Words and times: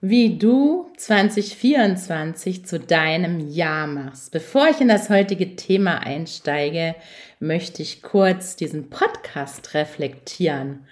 Wie 0.00 0.38
du 0.38 0.90
2024 0.96 2.64
zu 2.64 2.80
deinem 2.80 3.50
Jahr 3.50 3.86
machst. 3.86 4.32
Bevor 4.32 4.68
ich 4.68 4.80
in 4.80 4.88
das 4.88 5.10
heutige 5.10 5.56
Thema 5.56 5.98
einsteige, 5.98 6.94
möchte 7.38 7.82
ich 7.82 8.00
kurz 8.00 8.56
diesen 8.56 8.88
Podcast 8.88 9.74
reflektieren. 9.74 10.86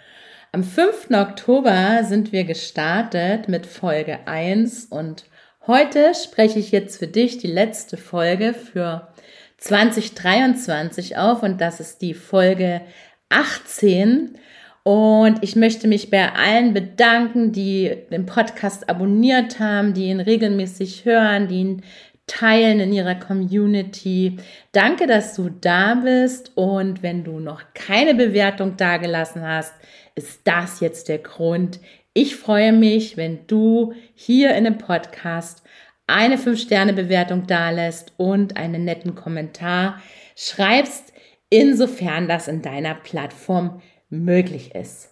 Am 0.53 0.63
5. 0.63 1.11
Oktober 1.13 2.05
sind 2.05 2.33
wir 2.33 2.45
gestartet 2.45 3.49
mit 3.49 3.67
Folge 3.67 4.27
1 4.27 4.87
und 4.87 5.25
heute 5.67 6.13
spreche 6.15 6.59
ich 6.59 6.71
jetzt 6.71 6.99
für 6.99 7.07
dich 7.07 7.39
die 7.39 7.47
letzte 7.47 7.97
Folge 7.97 8.53
für 8.53 9.09
2023 9.57 11.17
auf 11.17 11.43
und 11.43 11.61
das 11.61 11.81
ist 11.81 12.03
die 12.03 12.15
Folge 12.15 12.83
18 13.31 14.39
und 14.89 15.43
ich 15.43 15.55
möchte 15.55 15.87
mich 15.87 16.09
bei 16.09 16.33
allen 16.33 16.73
bedanken, 16.73 17.53
die 17.53 17.95
den 18.11 18.25
Podcast 18.25 18.89
abonniert 18.89 19.61
haben, 19.61 19.93
die 19.93 20.07
ihn 20.07 20.19
regelmäßig 20.19 21.05
hören, 21.05 21.47
die 21.47 21.57
ihn 21.57 21.83
teilen 22.27 22.81
in 22.81 22.95
ihrer 22.95 23.17
Community. 23.17 24.39
Danke, 24.73 25.07
dass 25.07 25.35
du 25.35 25.51
da 25.51 25.97
bist. 25.97 26.53
Und 26.55 27.03
wenn 27.03 27.23
du 27.23 27.39
noch 27.39 27.61
keine 27.75 28.15
Bewertung 28.15 28.79
dagelassen 28.79 29.47
hast, 29.47 29.75
ist 30.15 30.41
das 30.45 30.81
jetzt 30.81 31.11
der 31.11 31.19
Grund. 31.19 31.81
Ich 32.15 32.37
freue 32.37 32.73
mich, 32.73 33.19
wenn 33.19 33.47
du 33.47 33.93
hier 34.15 34.55
in 34.55 34.65
dem 34.65 34.79
Podcast 34.79 35.65
eine 36.07 36.39
5-Sterne-Bewertung 36.39 37.47
dalässt 37.47 38.15
und 38.17 38.57
einen 38.57 38.87
netten 38.87 39.15
Kommentar 39.15 40.01
schreibst, 40.35 41.13
insofern 41.51 42.27
das 42.27 42.49
in 42.49 42.63
deiner 42.63 42.95
Plattform 42.95 43.83
möglich 44.11 44.75
ist. 44.75 45.11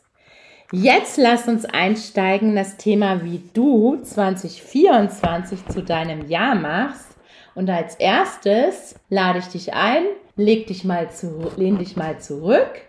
Jetzt 0.72 1.16
lass 1.16 1.46
uns 1.46 1.64
einsteigen 1.64 2.50
in 2.50 2.56
das 2.56 2.76
Thema, 2.76 3.22
wie 3.22 3.40
du 3.54 3.98
2024 4.02 5.66
zu 5.68 5.82
deinem 5.82 6.28
Jahr 6.28 6.56
machst. 6.56 7.16
Und 7.54 7.70
als 7.70 7.94
erstes 7.94 8.96
lade 9.08 9.38
ich 9.38 9.46
dich 9.46 9.74
ein, 9.74 10.02
leg 10.34 10.66
dich 10.66 10.84
mal 10.84 11.10
zu, 11.10 11.50
lehn 11.56 11.78
dich 11.78 11.96
mal 11.96 12.18
zurück 12.18 12.82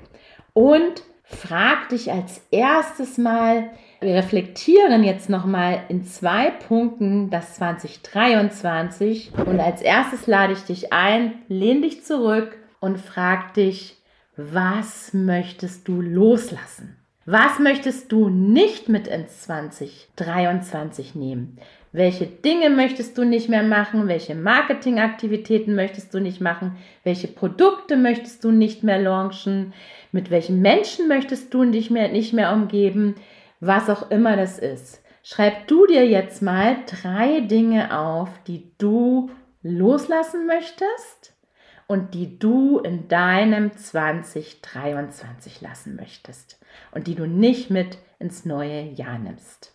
und 0.53 1.03
frag 1.23 1.89
dich 1.89 2.11
als 2.11 2.41
erstes 2.51 3.17
mal, 3.17 3.69
wir 3.99 4.13
reflektieren 4.15 5.03
jetzt 5.03 5.29
nochmal 5.29 5.81
in 5.89 6.03
zwei 6.03 6.51
Punkten 6.51 7.29
das 7.29 7.55
2023 7.55 9.31
und 9.45 9.59
als 9.59 9.81
erstes 9.81 10.27
lade 10.27 10.53
ich 10.53 10.63
dich 10.63 10.93
ein, 10.93 11.33
lehn 11.47 11.81
dich 11.81 12.03
zurück 12.03 12.57
und 12.79 12.99
frag 12.99 13.53
dich, 13.53 13.96
was 14.37 15.15
möchtest 15.15 15.87
du 15.87 15.99
loslassen? 15.99 16.95
Was 17.25 17.57
möchtest 17.57 18.11
du 18.11 18.29
nicht 18.29 18.87
mit 18.87 19.07
ins 19.07 19.41
2023 19.41 21.15
nehmen? 21.15 21.57
Welche 21.91 22.27
Dinge 22.27 22.69
möchtest 22.69 23.17
du 23.17 23.25
nicht 23.25 23.49
mehr 23.49 23.63
machen? 23.63 24.07
Welche 24.07 24.35
Marketingaktivitäten 24.35 25.73
möchtest 25.73 26.13
du 26.13 26.19
nicht 26.19 26.39
machen? 26.39 26.77
Welche 27.03 27.27
Produkte 27.27 27.97
möchtest 27.97 28.43
du 28.43 28.51
nicht 28.51 28.83
mehr 28.83 28.99
launchen? 28.99 29.73
Mit 30.11 30.29
welchen 30.29 30.61
Menschen 30.61 31.07
möchtest 31.07 31.51
du 31.51 31.65
dich 31.65 31.89
mehr, 31.89 32.09
nicht 32.09 32.31
mehr 32.31 32.53
umgeben? 32.53 33.15
Was 33.59 33.89
auch 33.89 34.11
immer 34.11 34.37
das 34.37 34.59
ist. 34.59 35.01
Schreib 35.23 35.67
du 35.67 35.87
dir 35.87 36.07
jetzt 36.07 36.43
mal 36.43 36.77
drei 36.85 37.41
Dinge 37.41 37.97
auf, 37.97 38.29
die 38.45 38.71
du 38.77 39.31
loslassen 39.63 40.45
möchtest 40.45 41.36
und 41.87 42.13
die 42.13 42.37
du 42.37 42.79
in 42.79 43.07
deinem 43.07 43.75
2023 43.75 45.61
lassen 45.61 45.95
möchtest 45.95 46.59
und 46.91 47.07
die 47.07 47.15
du 47.15 47.25
nicht 47.25 47.69
mit 47.69 47.97
ins 48.19 48.45
neue 48.45 48.81
Jahr 48.81 49.17
nimmst. 49.17 49.73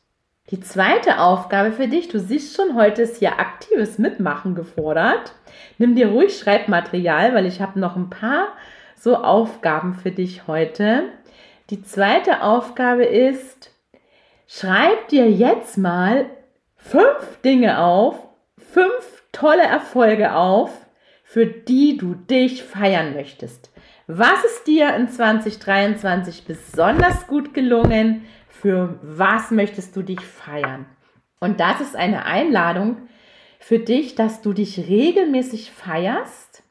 Die 0.50 0.60
zweite 0.60 1.18
Aufgabe 1.20 1.72
für 1.72 1.88
dich, 1.88 2.08
du 2.08 2.20
siehst 2.20 2.54
schon, 2.54 2.74
heute 2.74 3.02
ist 3.02 3.16
hier 3.18 3.38
aktives 3.38 3.98
Mitmachen 3.98 4.54
gefordert. 4.54 5.32
Nimm 5.78 5.94
dir 5.94 6.08
ruhig 6.08 6.36
Schreibmaterial, 6.36 7.34
weil 7.34 7.46
ich 7.46 7.62
habe 7.62 7.80
noch 7.80 7.96
ein 7.96 8.10
paar 8.10 8.48
so 8.98 9.16
Aufgaben 9.16 9.94
für 9.94 10.10
dich 10.10 10.46
heute. 10.46 11.04
Die 11.70 11.82
zweite 11.82 12.42
Aufgabe 12.42 13.04
ist, 13.04 13.70
schreib 14.46 15.08
dir 15.08 15.30
jetzt 15.30 15.78
mal 15.78 16.26
fünf 16.76 17.40
Dinge 17.42 17.78
auf, 17.78 18.16
fünf 18.58 19.22
tolle 19.32 19.62
Erfolge 19.62 20.34
auf, 20.34 20.81
für 21.32 21.46
die 21.46 21.96
du 21.96 22.14
dich 22.14 22.62
feiern 22.62 23.14
möchtest. 23.14 23.72
Was 24.06 24.44
ist 24.44 24.66
dir 24.66 24.94
in 24.94 25.08
2023 25.08 26.44
besonders 26.44 27.26
gut 27.26 27.54
gelungen? 27.54 28.26
Für 28.48 28.98
was 29.00 29.50
möchtest 29.50 29.96
du 29.96 30.02
dich 30.02 30.20
feiern? 30.20 30.84
Und 31.40 31.58
das 31.58 31.80
ist 31.80 31.96
eine 31.96 32.26
Einladung 32.26 33.08
für 33.60 33.78
dich, 33.78 34.14
dass 34.14 34.42
du 34.42 34.52
dich 34.52 34.90
regelmäßig 34.90 35.70
feierst 35.70 36.64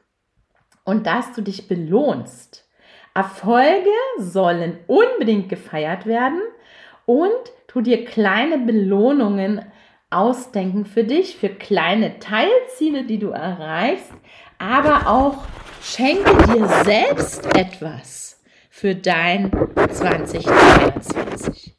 und 0.84 1.08
dass 1.08 1.32
du 1.32 1.42
dich 1.42 1.66
belohnst. 1.66 2.70
Erfolge 3.14 3.90
sollen 4.18 4.78
unbedingt 4.86 5.48
gefeiert 5.48 6.06
werden 6.06 6.40
und 7.04 7.32
tu 7.66 7.80
dir 7.80 8.04
kleine 8.04 8.58
Belohnungen 8.58 9.62
ausdenken 10.12 10.84
für 10.84 11.04
dich, 11.04 11.36
für 11.36 11.48
kleine 11.48 12.18
Teilziele, 12.18 13.04
die 13.04 13.18
du 13.18 13.30
erreichst, 13.30 14.12
aber 14.62 15.08
auch 15.08 15.38
schenke 15.82 16.36
dir 16.46 16.68
selbst 16.84 17.44
etwas 17.56 18.40
für 18.70 18.94
dein 18.94 19.50
2023. 19.90 21.74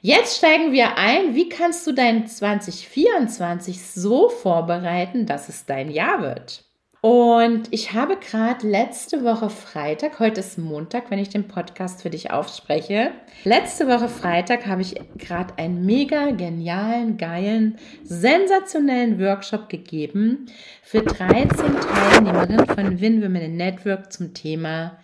Jetzt 0.00 0.36
steigen 0.38 0.72
wir 0.72 0.96
ein, 0.96 1.34
wie 1.34 1.48
kannst 1.48 1.86
du 1.86 1.92
dein 1.92 2.26
2024 2.26 3.82
so 3.82 4.28
vorbereiten, 4.28 5.26
dass 5.26 5.48
es 5.48 5.64
dein 5.64 5.90
Jahr 5.90 6.22
wird? 6.22 6.67
Und 7.00 7.68
ich 7.70 7.92
habe 7.92 8.16
gerade 8.16 8.66
letzte 8.66 9.22
Woche 9.22 9.50
Freitag, 9.50 10.18
heute 10.18 10.40
ist 10.40 10.58
Montag, 10.58 11.12
wenn 11.12 11.20
ich 11.20 11.28
den 11.28 11.46
Podcast 11.46 12.02
für 12.02 12.10
dich 12.10 12.32
aufspreche. 12.32 13.12
Letzte 13.44 13.86
Woche 13.86 14.08
Freitag 14.08 14.66
habe 14.66 14.82
ich 14.82 15.00
gerade 15.16 15.56
einen 15.58 15.86
mega 15.86 16.32
genialen, 16.32 17.16
geilen, 17.16 17.78
sensationellen 18.02 19.20
Workshop 19.20 19.68
gegeben 19.68 20.46
für 20.82 21.02
13 21.02 21.48
Teilnehmerinnen 21.80 22.66
von 22.66 23.00
Win 23.00 23.22
Women 23.22 23.56
Network 23.56 24.12
zum 24.12 24.34
Thema 24.34 24.98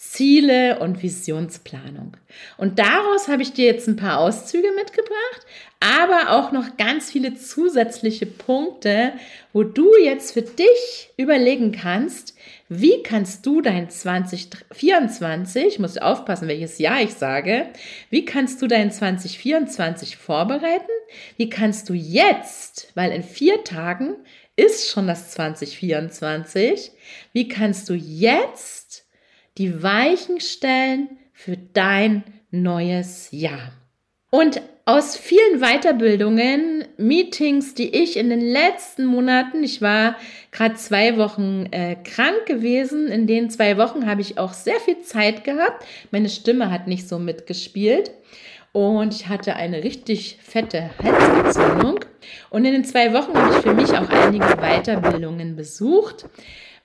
Ziele 0.00 0.78
und 0.78 1.02
Visionsplanung. 1.02 2.16
Und 2.56 2.78
daraus 2.78 3.28
habe 3.28 3.42
ich 3.42 3.52
dir 3.52 3.66
jetzt 3.66 3.86
ein 3.86 3.96
paar 3.96 4.18
Auszüge 4.18 4.68
mitgebracht, 4.74 5.46
aber 5.78 6.30
auch 6.30 6.52
noch 6.52 6.78
ganz 6.78 7.10
viele 7.10 7.34
zusätzliche 7.34 8.24
Punkte, 8.24 9.12
wo 9.52 9.62
du 9.62 9.90
jetzt 10.02 10.32
für 10.32 10.40
dich 10.40 11.10
überlegen 11.18 11.72
kannst, 11.72 12.34
wie 12.70 13.02
kannst 13.02 13.44
du 13.44 13.60
dein 13.60 13.90
2024, 13.90 15.66
ich 15.66 15.78
muss 15.78 15.98
aufpassen, 15.98 16.48
welches 16.48 16.78
Jahr 16.78 17.02
ich 17.02 17.12
sage, 17.12 17.66
wie 18.08 18.24
kannst 18.24 18.62
du 18.62 18.68
dein 18.68 18.90
2024 18.90 20.16
vorbereiten? 20.16 20.88
Wie 21.36 21.50
kannst 21.50 21.90
du 21.90 21.92
jetzt, 21.92 22.90
weil 22.94 23.12
in 23.12 23.22
vier 23.22 23.64
Tagen 23.64 24.16
ist 24.56 24.90
schon 24.90 25.06
das 25.06 25.32
2024, 25.32 26.90
wie 27.34 27.48
kannst 27.48 27.88
du 27.90 27.94
jetzt 27.94 28.79
die 29.60 29.82
Weichen 29.82 30.40
stellen 30.40 31.18
für 31.34 31.58
dein 31.58 32.24
neues 32.50 33.28
Jahr. 33.30 33.72
Und 34.30 34.62
aus 34.86 35.18
vielen 35.18 35.60
Weiterbildungen, 35.60 36.86
Meetings, 36.96 37.74
die 37.74 37.94
ich 37.94 38.16
in 38.16 38.30
den 38.30 38.40
letzten 38.40 39.04
Monaten, 39.04 39.62
ich 39.62 39.82
war 39.82 40.16
gerade 40.50 40.76
zwei 40.76 41.18
Wochen 41.18 41.66
äh, 41.72 41.96
krank 42.02 42.46
gewesen, 42.46 43.08
in 43.08 43.26
den 43.26 43.50
zwei 43.50 43.76
Wochen 43.76 44.06
habe 44.06 44.22
ich 44.22 44.38
auch 44.38 44.54
sehr 44.54 44.80
viel 44.80 45.02
Zeit 45.02 45.44
gehabt. 45.44 45.84
Meine 46.10 46.30
Stimme 46.30 46.70
hat 46.70 46.86
nicht 46.86 47.06
so 47.06 47.18
mitgespielt 47.18 48.12
und 48.72 49.12
ich 49.12 49.28
hatte 49.28 49.56
eine 49.56 49.84
richtig 49.84 50.38
fette 50.40 50.90
Halsentzündung. 51.02 52.00
Und 52.48 52.64
in 52.64 52.72
den 52.72 52.84
zwei 52.84 53.12
Wochen 53.12 53.36
habe 53.36 53.56
ich 53.56 53.62
für 53.62 53.74
mich 53.74 53.90
auch 53.90 54.08
einige 54.08 54.56
Weiterbildungen 54.56 55.54
besucht 55.54 56.24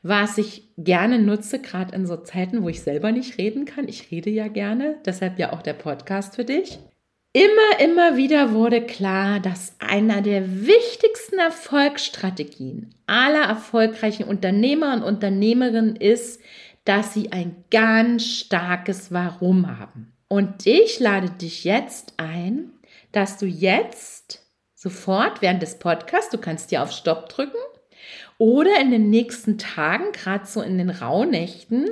was 0.07 0.37
ich 0.37 0.69
gerne 0.77 1.17
nutze, 1.17 1.57
gerade 1.57 1.95
in 1.95 2.05
so 2.05 2.15
Zeiten, 2.15 2.61
wo 2.61 2.69
ich 2.69 2.83
selber 2.83 3.11
nicht 3.11 3.39
reden 3.39 3.65
kann. 3.65 3.87
Ich 3.87 4.11
rede 4.11 4.29
ja 4.29 4.47
gerne, 4.47 4.97
deshalb 5.03 5.39
ja 5.39 5.51
auch 5.51 5.63
der 5.63 5.73
Podcast 5.73 6.35
für 6.35 6.45
dich. 6.45 6.77
Immer, 7.33 7.79
immer 7.83 8.15
wieder 8.15 8.53
wurde 8.53 8.85
klar, 8.85 9.39
dass 9.39 9.73
einer 9.79 10.21
der 10.21 10.67
wichtigsten 10.67 11.39
Erfolgsstrategien 11.39 12.93
aller 13.07 13.45
erfolgreichen 13.45 14.25
Unternehmer 14.25 14.93
und 14.93 15.01
Unternehmerinnen 15.01 15.95
ist, 15.95 16.39
dass 16.83 17.15
sie 17.15 17.31
ein 17.31 17.55
ganz 17.71 18.25
starkes 18.25 19.11
Warum 19.11 19.79
haben. 19.79 20.13
Und 20.27 20.67
ich 20.67 20.99
lade 20.99 21.31
dich 21.31 21.63
jetzt 21.63 22.13
ein, 22.17 22.69
dass 23.11 23.39
du 23.39 23.47
jetzt 23.47 24.43
sofort 24.75 25.41
während 25.41 25.63
des 25.63 25.79
Podcasts, 25.79 26.29
du 26.29 26.37
kannst 26.37 26.69
dir 26.69 26.83
auf 26.83 26.91
Stopp 26.91 27.27
drücken 27.29 27.57
oder 28.37 28.81
in 28.81 28.91
den 28.91 29.09
nächsten 29.09 29.57
Tagen, 29.57 30.11
gerade 30.11 30.45
so 30.45 30.61
in 30.61 30.77
den 30.77 30.89
Rauhnächten, 30.89 31.87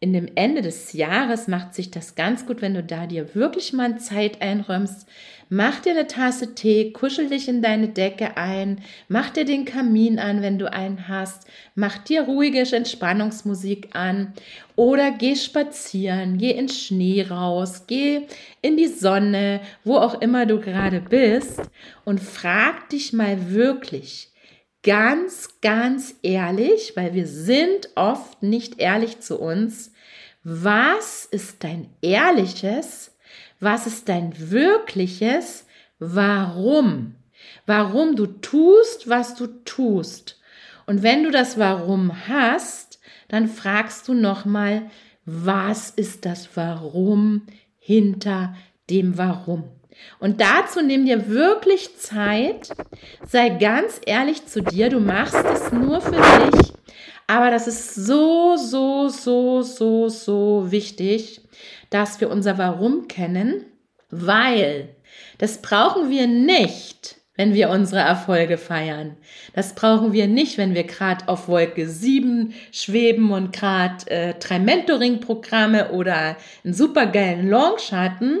in 0.00 0.12
dem 0.12 0.28
Ende 0.34 0.60
des 0.60 0.92
Jahres 0.92 1.46
macht 1.46 1.72
sich 1.72 1.92
das 1.92 2.16
ganz 2.16 2.46
gut, 2.46 2.62
wenn 2.62 2.74
du 2.74 2.82
da 2.82 3.06
dir 3.06 3.34
wirklich 3.36 3.72
mal 3.72 3.98
Zeit 3.98 4.42
einräumst. 4.42 5.06
Mach 5.50 5.80
dir 5.80 5.92
eine 5.92 6.08
Tasse 6.08 6.56
Tee, 6.56 6.90
kuschel 6.92 7.28
dich 7.28 7.48
in 7.48 7.62
deine 7.62 7.88
Decke 7.88 8.36
ein, 8.36 8.80
mach 9.06 9.30
dir 9.30 9.44
den 9.44 9.66
Kamin 9.66 10.18
an, 10.18 10.42
wenn 10.42 10.58
du 10.58 10.72
einen 10.72 11.06
hast, 11.06 11.46
mach 11.76 11.98
dir 11.98 12.22
ruhige 12.22 12.60
Entspannungsmusik 12.60 13.90
an 13.94 14.32
oder 14.74 15.12
geh 15.12 15.36
spazieren, 15.36 16.38
geh 16.38 16.50
in 16.50 16.68
Schnee 16.68 17.22
raus, 17.22 17.84
geh 17.86 18.22
in 18.62 18.76
die 18.76 18.88
Sonne, 18.88 19.60
wo 19.84 19.96
auch 19.96 20.20
immer 20.20 20.44
du 20.44 20.58
gerade 20.58 21.00
bist 21.00 21.60
und 22.04 22.20
frag 22.20 22.88
dich 22.88 23.12
mal 23.12 23.52
wirklich, 23.52 24.33
ganz, 24.84 25.60
ganz 25.60 26.14
ehrlich, 26.22 26.92
weil 26.94 27.14
wir 27.14 27.26
sind 27.26 27.88
oft 27.96 28.42
nicht 28.42 28.78
ehrlich 28.78 29.20
zu 29.20 29.40
uns. 29.40 29.92
Was 30.44 31.24
ist 31.24 31.64
dein 31.64 31.88
ehrliches? 32.02 33.16
Was 33.58 33.86
ist 33.86 34.08
dein 34.08 34.50
wirkliches? 34.50 35.66
Warum? 35.98 37.16
Warum 37.66 38.14
du 38.14 38.26
tust, 38.26 39.08
was 39.08 39.34
du 39.34 39.46
tust. 39.64 40.38
Und 40.86 41.02
wenn 41.02 41.24
du 41.24 41.30
das 41.30 41.58
Warum 41.58 42.28
hast, 42.28 43.00
dann 43.28 43.48
fragst 43.48 44.06
du 44.08 44.14
nochmal, 44.14 44.90
was 45.24 45.90
ist 45.90 46.26
das 46.26 46.50
Warum 46.56 47.46
hinter 47.78 48.54
dem 48.90 49.16
Warum? 49.16 49.64
Und 50.18 50.40
dazu 50.40 50.82
nimm 50.82 51.06
dir 51.06 51.28
wirklich 51.28 51.96
Zeit, 51.98 52.70
sei 53.26 53.50
ganz 53.50 54.00
ehrlich 54.06 54.46
zu 54.46 54.62
dir, 54.62 54.88
du 54.88 55.00
machst 55.00 55.34
es 55.34 55.72
nur 55.72 56.00
für 56.00 56.10
dich, 56.12 56.72
aber 57.26 57.50
das 57.50 57.66
ist 57.66 57.94
so, 57.94 58.56
so, 58.56 59.08
so, 59.08 59.62
so, 59.62 60.08
so 60.08 60.66
wichtig, 60.70 61.40
dass 61.90 62.20
wir 62.20 62.30
unser 62.30 62.58
Warum 62.58 63.08
kennen, 63.08 63.64
weil 64.10 64.88
das 65.38 65.62
brauchen 65.62 66.10
wir 66.10 66.26
nicht, 66.26 67.16
wenn 67.36 67.54
wir 67.54 67.70
unsere 67.70 68.00
Erfolge 68.00 68.58
feiern. 68.58 69.16
Das 69.54 69.74
brauchen 69.74 70.12
wir 70.12 70.28
nicht, 70.28 70.56
wenn 70.56 70.74
wir 70.74 70.84
gerade 70.84 71.28
auf 71.28 71.48
Wolke 71.48 71.88
7 71.88 72.54
schweben 72.70 73.32
und 73.32 73.52
gerade 73.52 74.08
äh, 74.08 74.34
drei 74.38 74.58
Mentoring-Programme 74.58 75.90
oder 75.90 76.36
einen 76.64 76.74
supergeilen 76.74 77.48
Launch 77.48 77.92
hatten, 77.92 78.38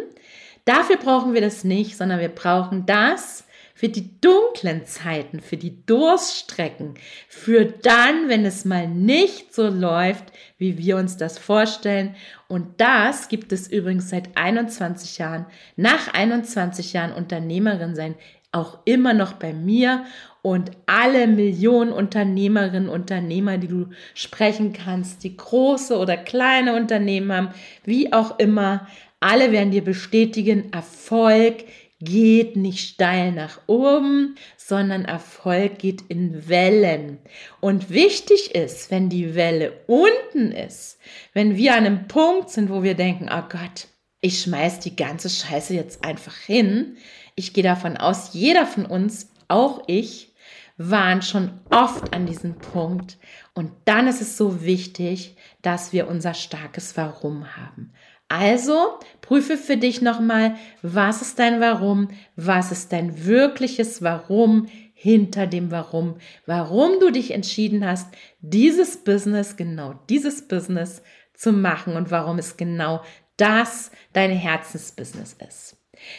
Dafür 0.64 0.96
brauchen 0.96 1.34
wir 1.34 1.40
das 1.40 1.64
nicht, 1.64 1.96
sondern 1.96 2.20
wir 2.20 2.28
brauchen 2.28 2.86
das 2.86 3.44
für 3.74 3.88
die 3.88 4.18
dunklen 4.20 4.86
Zeiten, 4.86 5.40
für 5.40 5.56
die 5.56 5.84
Durststrecken, 5.84 6.94
für 7.28 7.64
dann, 7.66 8.28
wenn 8.28 8.46
es 8.46 8.64
mal 8.64 8.88
nicht 8.88 9.52
so 9.52 9.68
läuft, 9.68 10.24
wie 10.58 10.78
wir 10.78 10.96
uns 10.96 11.16
das 11.16 11.38
vorstellen. 11.38 12.14
Und 12.48 12.80
das 12.80 13.28
gibt 13.28 13.52
es 13.52 13.66
übrigens 13.66 14.08
seit 14.08 14.36
21 14.36 15.18
Jahren, 15.18 15.46
nach 15.76 16.14
21 16.14 16.92
Jahren 16.92 17.12
Unternehmerin 17.12 17.96
sein, 17.96 18.14
auch 18.52 18.78
immer 18.84 19.12
noch 19.12 19.32
bei 19.32 19.52
mir 19.52 20.04
und 20.40 20.70
alle 20.86 21.26
Millionen 21.26 21.92
Unternehmerinnen, 21.92 22.88
Unternehmer, 22.88 23.58
die 23.58 23.66
du 23.66 23.88
sprechen 24.14 24.72
kannst, 24.72 25.24
die 25.24 25.36
große 25.36 25.98
oder 25.98 26.16
kleine 26.16 26.76
Unternehmen 26.76 27.32
haben, 27.32 27.48
wie 27.84 28.12
auch 28.12 28.38
immer, 28.38 28.86
alle 29.24 29.52
werden 29.52 29.70
dir 29.70 29.82
bestätigen, 29.82 30.70
Erfolg 30.70 31.64
geht 31.98 32.56
nicht 32.56 32.86
steil 32.90 33.32
nach 33.32 33.58
oben, 33.66 34.36
sondern 34.58 35.06
Erfolg 35.06 35.78
geht 35.78 36.02
in 36.08 36.46
Wellen. 36.46 37.18
Und 37.60 37.88
wichtig 37.88 38.54
ist, 38.54 38.90
wenn 38.90 39.08
die 39.08 39.34
Welle 39.34 39.72
unten 39.86 40.52
ist, 40.52 40.98
wenn 41.32 41.56
wir 41.56 41.72
an 41.72 41.86
einem 41.86 42.06
Punkt 42.06 42.50
sind, 42.50 42.68
wo 42.68 42.82
wir 42.82 42.94
denken, 42.94 43.30
oh 43.32 43.44
Gott, 43.48 43.88
ich 44.20 44.42
schmeiß 44.42 44.80
die 44.80 44.94
ganze 44.94 45.30
Scheiße 45.30 45.72
jetzt 45.72 46.04
einfach 46.04 46.36
hin. 46.36 46.98
Ich 47.34 47.54
gehe 47.54 47.64
davon 47.64 47.96
aus, 47.96 48.34
jeder 48.34 48.66
von 48.66 48.84
uns, 48.84 49.30
auch 49.48 49.84
ich, 49.86 50.34
waren 50.76 51.22
schon 51.22 51.50
oft 51.70 52.12
an 52.12 52.26
diesem 52.26 52.56
Punkt. 52.56 53.16
Und 53.54 53.70
dann 53.86 54.06
ist 54.06 54.20
es 54.20 54.36
so 54.36 54.62
wichtig, 54.64 55.36
dass 55.62 55.94
wir 55.94 56.08
unser 56.08 56.34
starkes 56.34 56.96
Warum 56.96 57.56
haben. 57.56 57.92
Also 58.28 58.98
prüfe 59.20 59.56
für 59.56 59.76
dich 59.76 60.00
nochmal, 60.00 60.56
was 60.82 61.22
ist 61.22 61.38
dein 61.38 61.60
Warum, 61.60 62.08
was 62.36 62.72
ist 62.72 62.92
dein 62.92 63.26
wirkliches 63.26 64.02
Warum 64.02 64.68
hinter 64.94 65.46
dem 65.46 65.70
Warum, 65.70 66.16
warum 66.46 66.98
du 67.00 67.10
dich 67.10 67.32
entschieden 67.32 67.86
hast, 67.86 68.08
dieses 68.40 69.04
Business, 69.04 69.56
genau 69.56 69.94
dieses 70.08 70.48
Business 70.48 71.02
zu 71.34 71.52
machen 71.52 71.96
und 71.96 72.10
warum 72.10 72.38
es 72.38 72.56
genau 72.56 73.02
das 73.36 73.90
dein 74.12 74.30
Herzensbusiness 74.30 75.36
ist. 75.46 75.76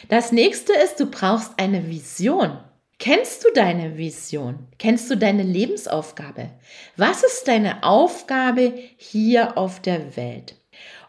Das 0.08 0.32
nächste 0.32 0.72
ist, 0.72 1.00
du 1.00 1.06
brauchst 1.06 1.58
eine 1.58 1.88
Vision. 1.88 2.58
Kennst 2.98 3.44
du 3.44 3.48
deine 3.54 3.98
Vision? 3.98 4.68
Kennst 4.78 5.10
du 5.10 5.16
deine 5.16 5.42
Lebensaufgabe? 5.42 6.50
Was 6.96 7.22
ist 7.24 7.46
deine 7.46 7.82
Aufgabe 7.82 8.72
hier 8.96 9.58
auf 9.58 9.80
der 9.82 10.16
Welt? 10.16 10.56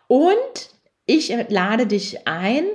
Und 0.07 0.76
ich 1.07 1.33
lade 1.49 1.87
dich 1.87 2.27
ein, 2.27 2.65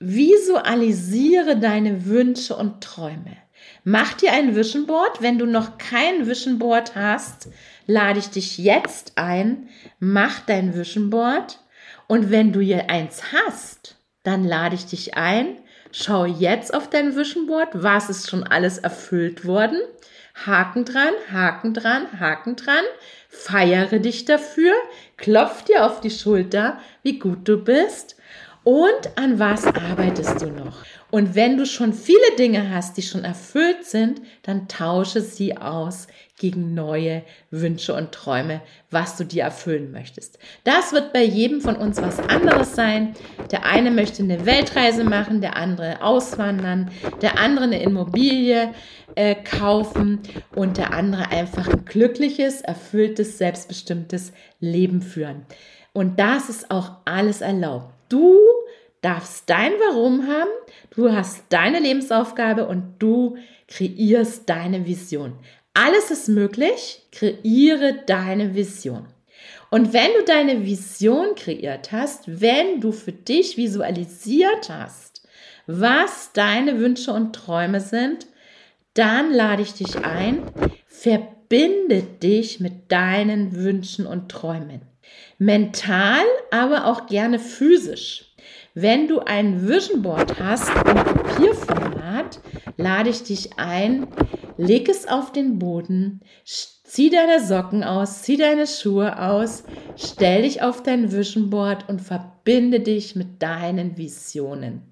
visualisiere 0.00 1.58
deine 1.58 2.06
Wünsche 2.06 2.56
und 2.56 2.82
Träume. 2.82 3.36
Mach 3.84 4.14
dir 4.14 4.32
ein 4.32 4.56
Vision 4.56 4.86
Board. 4.86 5.20
Wenn 5.20 5.38
du 5.38 5.46
noch 5.46 5.76
kein 5.76 6.26
Vision 6.26 6.58
Board 6.58 6.94
hast, 6.94 7.48
lade 7.86 8.18
ich 8.20 8.30
dich 8.30 8.58
jetzt 8.58 9.12
ein, 9.16 9.68
mach 9.98 10.40
dein 10.40 10.74
Vision 10.74 11.10
Board. 11.10 11.58
Und 12.06 12.30
wenn 12.30 12.52
du 12.52 12.60
hier 12.60 12.90
eins 12.90 13.22
hast, 13.32 13.96
dann 14.22 14.44
lade 14.44 14.76
ich 14.76 14.86
dich 14.86 15.16
ein, 15.16 15.58
schau 15.92 16.24
jetzt 16.24 16.74
auf 16.74 16.90
dein 16.90 17.14
Vision 17.16 17.46
Board, 17.46 17.68
was 17.72 18.10
ist 18.10 18.28
schon 18.28 18.42
alles 18.42 18.78
erfüllt 18.78 19.46
worden. 19.46 19.80
Haken 20.46 20.84
dran, 20.84 21.12
Haken 21.30 21.74
dran, 21.74 22.18
Haken 22.18 22.56
dran 22.56 22.84
feiere 23.32 23.98
dich 23.98 24.26
dafür, 24.26 24.74
klopf 25.16 25.64
dir 25.64 25.86
auf 25.86 26.00
die 26.00 26.10
Schulter, 26.10 26.78
wie 27.02 27.18
gut 27.18 27.48
du 27.48 27.56
bist 27.56 28.16
und 28.62 29.16
an 29.16 29.38
was 29.38 29.66
arbeitest 29.66 30.42
du 30.42 30.46
noch. 30.46 30.84
Und 31.12 31.34
wenn 31.34 31.58
du 31.58 31.66
schon 31.66 31.92
viele 31.92 32.36
Dinge 32.38 32.70
hast, 32.70 32.96
die 32.96 33.02
schon 33.02 33.22
erfüllt 33.22 33.84
sind, 33.84 34.22
dann 34.44 34.66
tausche 34.66 35.20
sie 35.20 35.58
aus 35.58 36.06
gegen 36.38 36.72
neue 36.72 37.22
Wünsche 37.50 37.92
und 37.92 38.12
Träume, 38.12 38.62
was 38.90 39.18
du 39.18 39.24
dir 39.24 39.42
erfüllen 39.42 39.92
möchtest. 39.92 40.38
Das 40.64 40.94
wird 40.94 41.12
bei 41.12 41.22
jedem 41.22 41.60
von 41.60 41.76
uns 41.76 42.00
was 42.00 42.18
anderes 42.18 42.74
sein. 42.74 43.14
Der 43.50 43.66
eine 43.66 43.90
möchte 43.90 44.22
eine 44.22 44.46
Weltreise 44.46 45.04
machen, 45.04 45.42
der 45.42 45.56
andere 45.56 46.02
auswandern, 46.02 46.90
der 47.20 47.38
andere 47.38 47.66
eine 47.66 47.82
Immobilie 47.82 48.70
äh, 49.14 49.34
kaufen 49.34 50.20
und 50.54 50.78
der 50.78 50.94
andere 50.94 51.30
einfach 51.30 51.68
ein 51.68 51.84
glückliches, 51.84 52.62
erfülltes, 52.62 53.36
selbstbestimmtes 53.36 54.32
Leben 54.60 55.02
führen. 55.02 55.44
Und 55.92 56.18
das 56.18 56.48
ist 56.48 56.70
auch 56.70 56.92
alles 57.04 57.42
erlaubt. 57.42 57.92
Du 58.08 58.38
darfst 59.02 59.50
dein 59.50 59.72
Warum 59.72 60.26
haben, 60.26 60.50
du 60.94 61.12
hast 61.12 61.44
deine 61.50 61.78
Lebensaufgabe 61.78 62.66
und 62.66 62.94
du 62.98 63.36
kreierst 63.68 64.48
deine 64.48 64.86
Vision. 64.86 65.34
Alles 65.74 66.10
ist 66.10 66.28
möglich, 66.28 67.02
kreiere 67.12 68.02
deine 68.06 68.54
Vision. 68.54 69.06
Und 69.70 69.92
wenn 69.92 70.10
du 70.18 70.24
deine 70.24 70.64
Vision 70.66 71.34
kreiert 71.34 71.92
hast, 71.92 72.40
wenn 72.40 72.80
du 72.80 72.92
für 72.92 73.12
dich 73.12 73.56
visualisiert 73.56 74.68
hast, 74.68 75.26
was 75.66 76.32
deine 76.32 76.78
Wünsche 76.78 77.12
und 77.12 77.34
Träume 77.34 77.80
sind, 77.80 78.26
dann 78.94 79.32
lade 79.32 79.62
ich 79.62 79.72
dich 79.72 80.04
ein, 80.04 80.42
verbinde 80.86 82.02
dich 82.02 82.60
mit 82.60 82.92
deinen 82.92 83.56
Wünschen 83.56 84.06
und 84.06 84.30
Träumen. 84.30 84.82
Mental, 85.38 86.24
aber 86.50 86.86
auch 86.86 87.06
gerne 87.06 87.38
physisch. 87.38 88.31
Wenn 88.74 89.08
du 89.08 89.20
ein 89.20 89.68
Vision 89.68 90.02
Board 90.02 90.40
hast 90.40 90.68
im 90.68 90.94
Papierformat, 90.94 92.40
lade 92.76 93.10
ich 93.10 93.22
dich 93.22 93.58
ein, 93.58 94.06
leg 94.56 94.88
es 94.88 95.06
auf 95.06 95.32
den 95.32 95.58
Boden, 95.58 96.20
Zieh 96.92 97.08
deine 97.08 97.42
Socken 97.42 97.84
aus, 97.84 98.20
zieh 98.20 98.36
deine 98.36 98.66
Schuhe 98.66 99.18
aus, 99.18 99.64
stell 99.96 100.42
dich 100.42 100.60
auf 100.60 100.82
dein 100.82 101.10
Vision 101.10 101.48
Board 101.48 101.88
und 101.88 102.02
verbinde 102.02 102.80
dich 102.80 103.16
mit 103.16 103.42
deinen 103.42 103.96
Visionen. 103.96 104.82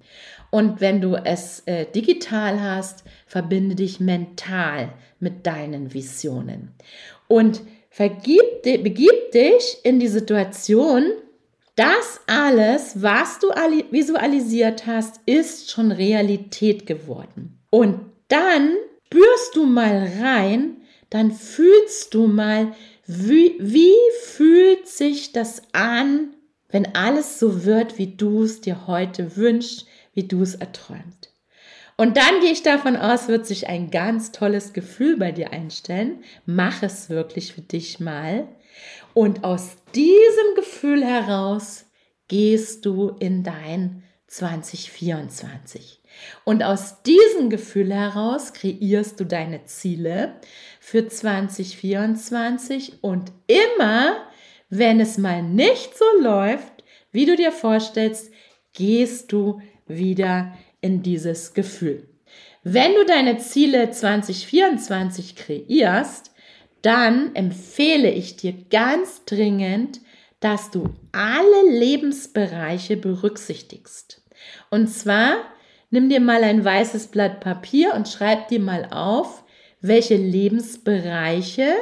Und 0.49 0.81
wenn 0.81 0.99
du 0.99 1.13
es 1.13 1.59
äh, 1.67 1.85
digital 1.85 2.59
hast, 2.59 3.03
verbinde 3.27 3.75
dich 3.75 3.99
mental 3.99 4.89
mit 5.19 5.45
deinen 5.45 5.93
Visionen. 5.93 6.71
Und 7.27 7.61
vergib, 7.91 8.63
begib 8.63 9.31
dich 9.31 9.77
in 9.83 9.99
die 9.99 10.07
Situation, 10.07 11.03
das 11.81 12.19
alles, 12.27 13.01
was 13.01 13.39
du 13.39 13.47
visualisiert 13.89 14.85
hast, 14.85 15.19
ist 15.25 15.71
schon 15.71 15.91
Realität 15.91 16.85
geworden. 16.85 17.59
Und 17.71 17.99
dann 18.27 18.75
spürst 19.07 19.55
du 19.55 19.65
mal 19.65 20.07
rein, 20.21 20.77
dann 21.09 21.31
fühlst 21.31 22.13
du 22.13 22.27
mal, 22.27 22.73
wie, 23.07 23.55
wie 23.59 23.95
fühlt 24.21 24.87
sich 24.87 25.31
das 25.31 25.63
an, 25.71 26.35
wenn 26.69 26.93
alles 26.93 27.39
so 27.39 27.65
wird, 27.65 27.97
wie 27.97 28.15
du 28.15 28.43
es 28.43 28.61
dir 28.61 28.85
heute 28.85 29.35
wünschst, 29.35 29.87
wie 30.13 30.27
du 30.27 30.43
es 30.43 30.53
erträumst. 30.53 31.33
Und 31.97 32.15
dann 32.15 32.41
gehe 32.41 32.51
ich 32.51 32.61
davon 32.61 32.95
aus, 32.95 33.27
wird 33.27 33.47
sich 33.47 33.67
ein 33.67 33.89
ganz 33.89 34.31
tolles 34.31 34.73
Gefühl 34.73 35.17
bei 35.17 35.31
dir 35.31 35.51
einstellen. 35.51 36.23
Mach 36.45 36.83
es 36.83 37.09
wirklich 37.09 37.53
für 37.53 37.61
dich 37.61 37.99
mal. 37.99 38.47
Und 39.13 39.43
aus 39.43 39.77
diesem 39.93 40.55
Gefühl 40.55 41.03
heraus 41.03 41.85
gehst 42.27 42.85
du 42.85 43.09
in 43.19 43.43
dein 43.43 44.03
2024. 44.27 46.01
Und 46.45 46.63
aus 46.63 47.03
diesem 47.03 47.49
Gefühl 47.49 47.93
heraus 47.93 48.53
kreierst 48.53 49.19
du 49.19 49.25
deine 49.25 49.65
Ziele 49.65 50.35
für 50.79 51.07
2024 51.07 53.03
und 53.03 53.31
immer, 53.47 54.15
wenn 54.69 55.01
es 55.01 55.17
mal 55.17 55.43
nicht 55.43 55.97
so 55.97 56.05
läuft, 56.21 56.83
wie 57.11 57.25
du 57.25 57.35
dir 57.35 57.51
vorstellst, 57.51 58.31
gehst 58.73 59.33
du 59.33 59.61
wieder 59.87 60.53
in 60.79 61.03
dieses 61.03 61.53
Gefühl. 61.53 62.07
Wenn 62.63 62.93
du 62.93 63.05
deine 63.05 63.37
Ziele 63.39 63.91
2024 63.91 65.35
kreierst, 65.35 66.30
dann 66.81 67.35
empfehle 67.35 68.09
ich 68.09 68.37
dir 68.37 68.53
ganz 68.69 69.25
dringend, 69.25 70.01
dass 70.39 70.71
du 70.71 70.89
alle 71.11 71.69
Lebensbereiche 71.69 72.97
berücksichtigst. 72.97 74.23
Und 74.69 74.87
zwar 74.87 75.35
nimm 75.91 76.09
dir 76.09 76.19
mal 76.19 76.43
ein 76.43 76.65
weißes 76.65 77.07
Blatt 77.07 77.39
Papier 77.39 77.93
und 77.93 78.07
schreib 78.07 78.47
dir 78.47 78.59
mal 78.59 78.87
auf, 78.91 79.43
welche 79.81 80.15
Lebensbereiche 80.15 81.73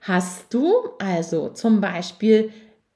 hast 0.00 0.52
du, 0.52 0.72
also 0.98 1.50
zum 1.50 1.80
Beispiel 1.80 2.52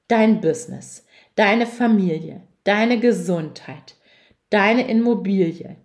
dein 0.07 0.41
Business, 0.41 1.05
deine 1.35 1.65
Familie, 1.65 2.43
deine 2.63 2.99
Gesundheit, 2.99 3.95
deine 4.49 4.87
Immobilie, 4.89 5.77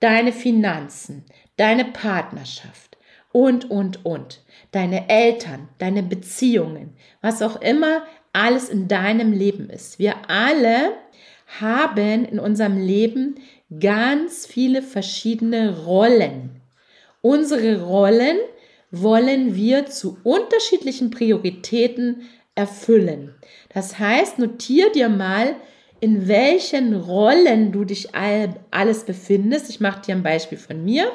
deine 0.00 0.32
Finanzen, 0.32 1.24
deine 1.56 1.86
Partnerschaft 1.86 2.91
und, 3.32 3.70
und, 3.70 4.04
und, 4.04 4.42
deine 4.70 5.08
Eltern, 5.08 5.68
deine 5.78 6.02
Beziehungen, 6.02 6.94
was 7.20 7.42
auch 7.42 7.60
immer 7.60 8.04
alles 8.32 8.68
in 8.68 8.88
deinem 8.88 9.32
Leben 9.32 9.68
ist. 9.70 9.98
Wir 9.98 10.14
alle 10.28 10.92
haben 11.60 12.24
in 12.24 12.38
unserem 12.38 12.78
Leben 12.78 13.36
ganz 13.80 14.46
viele 14.46 14.82
verschiedene 14.82 15.84
Rollen. 15.84 16.62
Unsere 17.20 17.82
Rollen 17.82 18.38
wollen 18.90 19.54
wir 19.54 19.86
zu 19.86 20.18
unterschiedlichen 20.22 21.10
Prioritäten 21.10 22.22
erfüllen. 22.54 23.34
Das 23.72 23.98
heißt, 23.98 24.38
notier 24.38 24.92
dir 24.92 25.08
mal, 25.08 25.56
in 26.02 26.26
welchen 26.26 26.96
Rollen 26.96 27.70
du 27.70 27.84
dich 27.84 28.12
all, 28.12 28.56
alles 28.72 29.04
befindest. 29.04 29.70
Ich 29.70 29.78
mache 29.78 30.02
dir 30.02 30.16
ein 30.16 30.24
Beispiel 30.24 30.58
von 30.58 30.84
mir. 30.84 31.12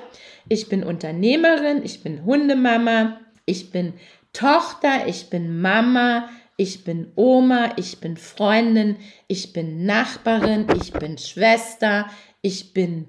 Ich 0.47 0.69
bin 0.69 0.81
Unternehmerin, 0.81 1.81
ich 1.83 2.03
bin 2.03 2.23
Hundemama, 2.23 3.19
ich 3.45 3.69
bin 3.71 3.91
Tochter, 4.31 5.05
ich 5.05 5.29
bin 5.29 5.59
Mama, 5.59 6.29
ich 6.55 6.85
bin 6.85 7.11
Oma, 7.15 7.71
ich 7.75 7.99
bin 7.99 8.15
Freundin, 8.15 8.95
ich 9.27 9.51
bin 9.51 9.85
Nachbarin, 9.85 10.67
ich 10.81 10.93
bin 10.93 11.17
Schwester, 11.17 12.07
ich 12.41 12.73
bin 12.73 13.07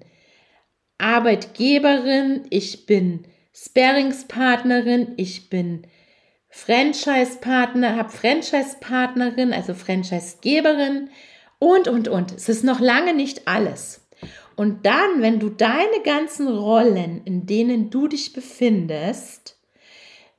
Arbeitgeberin, 0.98 2.42
ich 2.50 2.86
bin 2.86 3.22
Sparringspartnerin, 3.54 5.12
ich 5.16 5.48
bin 5.48 5.86
Franchise-Partner, 6.48 7.94
habe 7.94 8.10
Franchise-Partnerin, 8.10 9.52
also 9.52 9.74
Franchise-Geberin 9.74 11.10
und, 11.58 11.88
und, 11.88 12.08
und. 12.08 12.32
Es 12.32 12.48
ist 12.48 12.64
noch 12.64 12.80
lange 12.80 13.14
nicht 13.14 13.48
alles. 13.48 14.06
Und 14.56 14.86
dann, 14.86 15.20
wenn 15.22 15.38
du 15.38 15.50
deine 15.50 16.02
ganzen 16.04 16.48
Rollen, 16.48 17.22
in 17.24 17.46
denen 17.46 17.90
du 17.90 18.08
dich 18.08 18.32
befindest, 18.32 19.58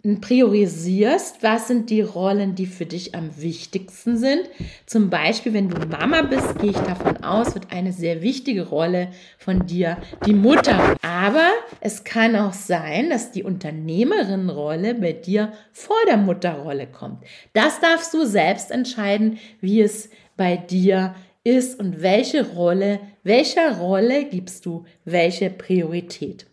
priorisierst, 0.01 1.43
was 1.43 1.67
sind 1.67 1.89
die 1.89 2.01
Rollen, 2.01 2.55
die 2.55 2.67
für 2.67 2.85
dich 2.85 3.15
am 3.15 3.41
wichtigsten 3.41 4.15
sind. 4.15 4.49
Zum 4.85 5.09
Beispiel, 5.09 5.53
wenn 5.53 5.67
du 5.67 5.85
Mama 5.87 6.21
bist, 6.21 6.57
gehe 6.59 6.71
ich 6.71 6.77
davon 6.77 7.17
aus, 7.17 7.53
wird 7.53 7.71
eine 7.73 7.91
sehr 7.91 8.21
wichtige 8.21 8.69
Rolle 8.69 9.09
von 9.37 9.65
dir 9.65 9.97
die 10.25 10.33
Mutter. 10.33 10.95
Aber 11.01 11.49
es 11.81 12.05
kann 12.05 12.37
auch 12.37 12.53
sein, 12.53 13.09
dass 13.09 13.31
die 13.31 13.43
Unternehmerin-Rolle 13.43 14.95
bei 14.95 15.11
dir 15.11 15.51
vor 15.73 15.97
der 16.07 16.17
Mutterrolle 16.17 16.87
kommt. 16.87 17.25
Das 17.51 17.81
darfst 17.81 18.13
du 18.13 18.25
selbst 18.25 18.71
entscheiden, 18.71 19.37
wie 19.59 19.81
es 19.81 20.09
bei 20.39 20.55
dir 20.55 21.15
ist 21.43 21.77
und 21.81 22.01
welche 22.01 22.47
Rolle, 22.53 23.01
welcher 23.23 23.77
Rolle 23.77 24.23
gibst 24.23 24.65
du 24.65 24.85
welche 25.03 25.49
Priorität. 25.49 26.45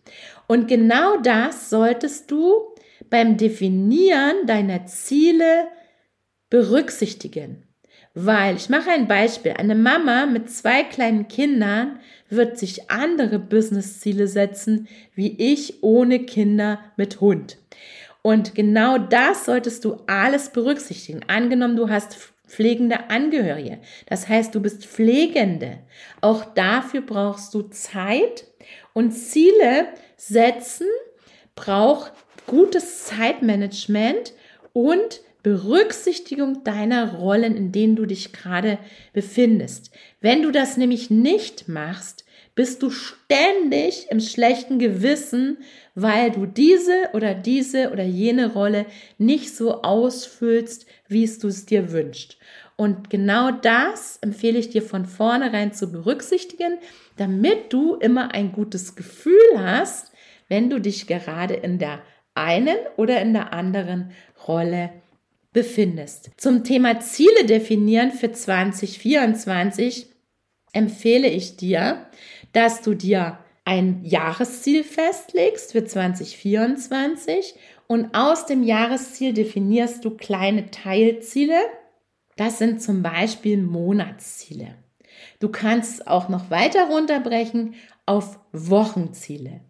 Und 0.45 0.67
genau 0.67 1.17
das 1.21 1.69
solltest 1.69 2.29
du 2.29 2.53
beim 3.09 3.37
Definieren 3.37 4.45
deiner 4.45 4.85
Ziele 4.87 5.67
berücksichtigen. 6.49 7.63
Weil, 8.13 8.57
ich 8.57 8.67
mache 8.67 8.89
ein 8.89 9.07
Beispiel, 9.07 9.53
eine 9.53 9.75
Mama 9.75 10.25
mit 10.25 10.49
zwei 10.49 10.83
kleinen 10.83 11.29
Kindern 11.29 11.99
wird 12.29 12.57
sich 12.57 12.89
andere 12.89 13.39
Business-Ziele 13.39 14.27
setzen, 14.27 14.89
wie 15.15 15.37
ich 15.37 15.81
ohne 15.81 16.25
Kinder 16.25 16.79
mit 16.97 17.21
Hund. 17.21 17.57
Und 18.21 18.53
genau 18.53 18.97
das 18.97 19.45
solltest 19.45 19.85
du 19.85 20.01
alles 20.07 20.49
berücksichtigen. 20.49 21.21
Angenommen, 21.27 21.77
du 21.77 21.89
hast 21.89 22.33
pflegende 22.47 23.09
Angehörige. 23.09 23.79
Das 24.07 24.27
heißt, 24.27 24.55
du 24.55 24.61
bist 24.61 24.85
Pflegende. 24.85 25.79
Auch 26.21 26.45
dafür 26.45 27.01
brauchst 27.01 27.53
du 27.53 27.63
Zeit 27.63 28.45
und 28.93 29.11
Ziele 29.11 29.87
setzen 30.15 30.87
braucht 31.55 32.13
gutes 32.45 33.05
Zeitmanagement 33.05 34.33
und 34.73 35.21
Berücksichtigung 35.43 36.63
deiner 36.63 37.15
Rollen, 37.15 37.55
in 37.55 37.71
denen 37.71 37.95
du 37.95 38.05
dich 38.05 38.33
gerade 38.33 38.79
befindest. 39.13 39.91
Wenn 40.19 40.41
du 40.41 40.51
das 40.51 40.77
nämlich 40.77 41.09
nicht 41.09 41.67
machst, 41.67 42.25
bist 42.57 42.81
du 42.81 42.89
ständig 42.89 44.07
im 44.09 44.19
schlechten 44.19 44.79
Gewissen, 44.79 45.59
weil 45.93 46.31
du 46.31 46.47
diese 46.47 47.11
oder 47.13 47.35
diese 47.35 47.91
oder 47.91 48.03
jene 48.03 48.51
Rolle 48.51 48.87
nicht 49.19 49.55
so 49.55 49.83
ausfüllst, 49.83 50.87
wie 51.07 51.23
es 51.23 51.37
du 51.37 51.49
es 51.49 51.67
dir 51.67 51.91
wünschst. 51.91 52.37
Und 52.75 53.11
genau 53.11 53.51
das 53.51 54.17
empfehle 54.21 54.57
ich 54.57 54.71
dir 54.71 54.81
von 54.81 55.05
vornherein 55.05 55.71
zu 55.71 55.91
berücksichtigen, 55.91 56.79
damit 57.15 57.71
du 57.71 57.93
immer 57.93 58.33
ein 58.33 58.51
gutes 58.53 58.95
Gefühl 58.95 59.35
hast, 59.55 60.11
wenn 60.47 60.71
du 60.71 60.79
dich 60.79 61.05
gerade 61.05 61.53
in 61.53 61.77
der 61.77 62.01
einen 62.33 62.77
oder 62.95 63.21
in 63.21 63.33
der 63.33 63.53
anderen 63.53 64.13
Rolle 64.47 64.89
befindest. 65.53 66.31
Zum 66.37 66.63
Thema 66.63 66.99
Ziele 67.01 67.45
definieren 67.45 68.11
für 68.11 68.31
2024 68.31 70.07
empfehle 70.73 71.27
ich 71.27 71.57
dir, 71.57 72.07
dass 72.53 72.81
du 72.81 72.93
dir 72.93 73.39
ein 73.65 74.01
Jahresziel 74.03 74.83
festlegst 74.83 75.73
für 75.73 75.83
2024 75.83 77.55
und 77.87 78.15
aus 78.15 78.45
dem 78.45 78.63
Jahresziel 78.63 79.33
definierst 79.33 80.05
du 80.05 80.11
kleine 80.11 80.71
Teilziele. 80.71 81.57
Das 82.35 82.59
sind 82.59 82.81
zum 82.81 83.01
Beispiel 83.01 83.57
Monatsziele. 83.57 84.75
Du 85.39 85.49
kannst 85.49 85.95
es 85.95 86.07
auch 86.07 86.29
noch 86.29 86.49
weiter 86.49 86.87
runterbrechen 86.87 87.75
auf 88.05 88.39
Wochenziele. 88.51 89.61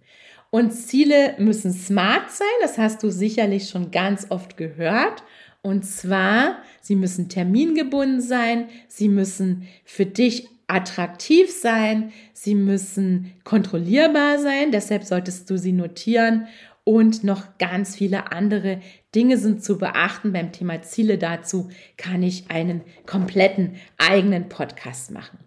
Und 0.49 0.71
Ziele 0.71 1.35
müssen 1.39 1.73
smart 1.73 2.31
sein, 2.31 2.47
das 2.61 2.77
hast 2.77 3.03
du 3.03 3.09
sicherlich 3.09 3.69
schon 3.69 3.91
ganz 3.91 4.27
oft 4.29 4.57
gehört. 4.57 5.23
Und 5.61 5.85
zwar, 5.85 6.61
sie 6.81 6.95
müssen 6.95 7.29
termingebunden 7.29 8.21
sein, 8.21 8.69
sie 8.87 9.09
müssen 9.09 9.67
für 9.83 10.05
dich 10.05 10.47
attraktiv 10.67 11.51
sein, 11.51 12.11
sie 12.33 12.55
müssen 12.55 13.33
kontrollierbar 13.43 14.37
sein, 14.39 14.71
deshalb 14.71 15.03
solltest 15.03 15.49
du 15.49 15.57
sie 15.57 15.71
notieren 15.71 16.47
und 16.83 17.23
noch 17.23 17.57
ganz 17.57 17.95
viele 17.95 18.31
andere 18.31 18.81
Dinge 19.13 19.37
sind 19.37 19.63
zu 19.63 19.77
beachten 19.77 20.31
beim 20.31 20.53
Thema 20.53 20.81
Ziele. 20.83 21.17
Dazu 21.17 21.69
kann 21.97 22.23
ich 22.23 22.49
einen 22.49 22.81
kompletten 23.05 23.75
eigenen 23.97 24.47
Podcast 24.47 25.11
machen. 25.11 25.39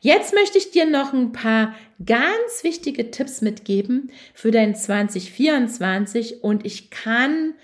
Jetzt 0.00 0.32
möchte 0.32 0.56
ich 0.56 0.70
dir 0.70 0.86
noch 0.86 1.12
ein 1.12 1.32
paar 1.32 1.74
ganz 2.04 2.62
wichtige 2.62 3.10
Tipps 3.10 3.42
mitgeben 3.42 4.10
für 4.32 4.50
dein 4.50 4.74
2024 4.74 6.42
und 6.42 6.64
ich 6.64 6.90
kann 6.90 7.54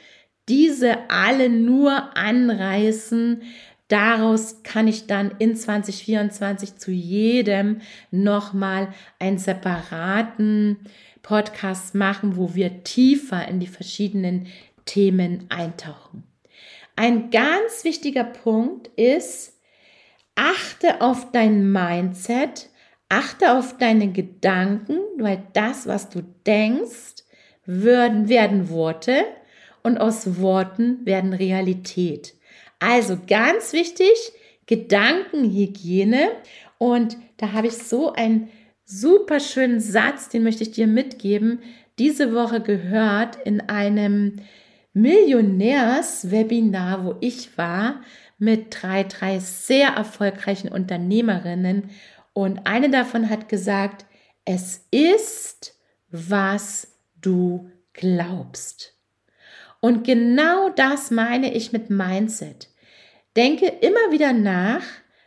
diese 0.49 1.09
alle 1.09 1.49
nur 1.49 2.17
anreißen. 2.17 3.43
Daraus 3.89 4.63
kann 4.63 4.89
ich 4.89 5.07
dann 5.07 5.33
in 5.39 5.57
2024 5.57 6.77
zu 6.77 6.91
jedem 6.91 7.81
nochmal 8.11 8.89
einen 9.19 9.39
separaten 9.39 10.79
Podcast 11.23 11.95
machen, 11.95 12.37
wo 12.37 12.55
wir 12.55 12.83
tiefer 12.83 13.47
in 13.47 13.61
die 13.61 13.67
verschiedenen 13.67 14.47
Themen 14.87 15.47
eintauchen. 15.51 16.25
Ein 16.97 17.31
ganz 17.31 17.85
wichtiger 17.85 18.25
Punkt 18.25 18.89
ist, 18.97 19.59
achte 20.35 21.01
auf 21.01 21.33
dein 21.33 21.71
Mindset, 21.71 22.71
achte 23.09 23.57
auf 23.57 23.77
deine 23.79 24.13
Gedanken, 24.13 24.99
weil 25.19 25.43
das, 25.53 25.87
was 25.87 26.09
du 26.09 26.23
denkst, 26.47 27.25
werden, 27.67 28.69
Worte 28.69 29.25
und 29.83 29.99
aus 29.99 30.41
Worten 30.41 31.05
werden 31.05 31.33
Realität. 31.33 32.35
Also 32.87 33.17
ganz 33.27 33.73
wichtig, 33.73 34.13
Gedankenhygiene. 34.67 36.29
Und 36.77 37.17
da 37.39 37.53
habe 37.53 37.69
ich 37.69 37.79
so 37.79 38.13
einen 38.13 38.51
super 38.85 39.41
schönen 39.41 39.81
Satz, 39.81 40.29
den 40.29 40.43
möchte 40.43 40.65
ich 40.65 40.73
dir 40.73 40.87
mitgeben. 40.87 41.61
Diese 41.99 42.35
Woche 42.35 42.61
gehört 42.61 43.37
in 43.37 43.63
einem 43.71 44.37
Millionärs-Webinar, 44.93 47.07
wo 47.07 47.17
ich 47.21 47.57
war 47.57 48.03
mit 48.37 48.83
drei, 48.83 49.05
drei 49.05 49.39
sehr 49.39 49.89
erfolgreichen 49.89 50.69
Unternehmerinnen. 50.69 51.89
Und 52.35 52.67
eine 52.67 52.91
davon 52.91 53.31
hat 53.31 53.49
gesagt, 53.49 54.05
es 54.45 54.87
ist, 54.91 55.81
was 56.11 56.99
du 57.19 57.71
glaubst. 57.95 58.93
Und 59.81 60.05
genau 60.05 60.69
das 60.69 61.11
meine 61.11 61.55
ich 61.55 61.73
mit 61.73 61.89
Mindset. 61.89 62.74
Denke 63.37 63.67
immer 63.67 64.11
wieder 64.11 64.33
nach, 64.33 64.83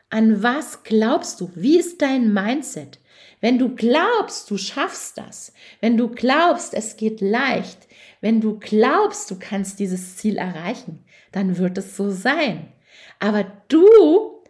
an 0.10 0.42
was 0.42 0.84
glaubst 0.84 1.42
du? 1.42 1.52
Wie 1.56 1.78
ist 1.78 2.02
dein 2.02 2.34
Mindset? 2.34 3.00
Wenn 3.42 3.60
du 3.60 3.76
glaubst, 3.76 4.50
du 4.50 4.58
schaffst 4.58 5.18
das, 5.18 5.54
wenn 5.82 5.98
du 5.98 6.10
glaubst, 6.10 6.74
es 6.74 6.96
geht 6.96 7.22
leicht, 7.22 7.88
wenn 8.22 8.42
du 8.42 8.58
glaubst, 8.60 9.30
du 9.30 9.38
kannst 9.40 9.80
dieses 9.80 10.18
Ziel 10.18 10.38
erreichen, 10.38 11.06
dann 11.32 11.58
wird 11.58 11.78
es 11.78 11.98
so 11.98 12.10
sein. 12.10 12.72
Aber 13.20 13.46
du 13.68 14.44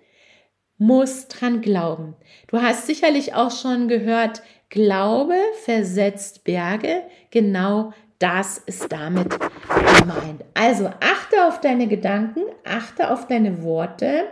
musst 0.78 1.42
dran 1.42 1.62
glauben. 1.62 2.16
Du 2.48 2.62
hast 2.62 2.86
sicherlich 2.86 3.34
auch 3.34 3.52
schon 3.52 3.88
gehört, 3.88 4.42
Glaube 4.70 5.38
versetzt 5.64 6.44
Berge. 6.44 7.04
Genau 7.32 7.94
das 8.20 8.58
ist 8.58 8.92
damit 8.92 9.30
gemeint. 9.70 10.44
Also 10.54 10.88
achte 10.88 11.46
auf 11.48 11.62
deine 11.62 11.88
Gedanken, 11.88 12.42
achte 12.64 13.12
auf 13.12 13.28
deine 13.28 13.64
Worte. 13.64 14.26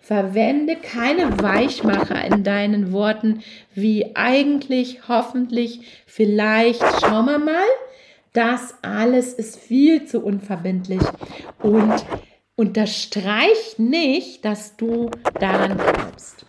Verwende 0.00 0.76
keine 0.76 1.40
Weichmacher 1.40 2.24
in 2.24 2.42
deinen 2.42 2.92
Worten 2.92 3.42
wie 3.74 4.16
eigentlich, 4.16 5.08
hoffentlich, 5.08 6.02
vielleicht, 6.06 6.82
schauen 7.00 7.26
wir 7.26 7.38
mal. 7.38 7.64
Das 8.32 8.74
alles 8.82 9.32
ist 9.32 9.58
viel 9.58 10.04
zu 10.06 10.24
unverbindlich 10.24 11.02
und 11.60 12.04
unterstreich 12.56 13.78
nicht, 13.78 14.44
dass 14.44 14.76
du 14.76 15.10
daran 15.38 15.76
glaubst. 15.76 16.46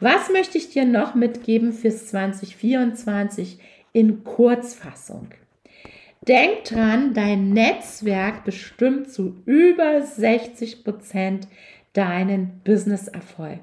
Was 0.00 0.30
möchte 0.30 0.58
ich 0.58 0.70
dir 0.70 0.84
noch 0.84 1.14
mitgeben 1.14 1.72
fürs 1.72 2.06
2024 2.08 3.58
in 3.92 4.24
Kurzfassung? 4.24 5.28
Denk 6.28 6.64
dran, 6.64 7.14
dein 7.14 7.50
Netzwerk 7.50 8.44
bestimmt 8.44 9.10
zu 9.10 9.42
über 9.44 10.02
60 10.02 10.84
Prozent 10.84 11.48
deinen 11.94 12.60
Business-Erfolg. 12.62 13.60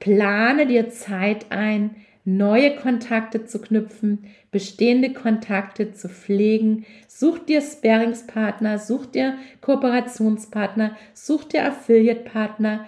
Plane 0.00 0.66
dir 0.66 0.88
Zeit 0.88 1.46
ein, 1.50 1.96
neue 2.24 2.74
Kontakte 2.76 3.44
zu 3.44 3.60
knüpfen, 3.60 4.24
bestehende 4.50 5.12
Kontakte 5.12 5.92
zu 5.92 6.08
pflegen. 6.08 6.86
Such 7.06 7.40
dir 7.40 7.60
Sparingspartner, 7.60 8.78
such 8.78 9.04
dir 9.06 9.36
Kooperationspartner, 9.60 10.96
such 11.12 11.44
dir 11.44 11.66
Affiliate-Partner, 11.66 12.86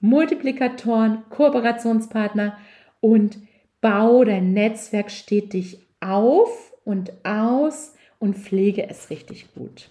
Multiplikatoren, 0.00 1.24
Kooperationspartner 1.28 2.56
und 3.00 3.38
bau 3.80 4.22
dein 4.22 4.52
Netzwerk 4.52 5.10
stetig 5.10 5.80
auf 6.00 6.72
und 6.84 7.12
aus 7.24 7.94
und 8.18 8.36
pflege 8.36 8.88
es 8.88 9.10
richtig 9.10 9.54
gut. 9.54 9.90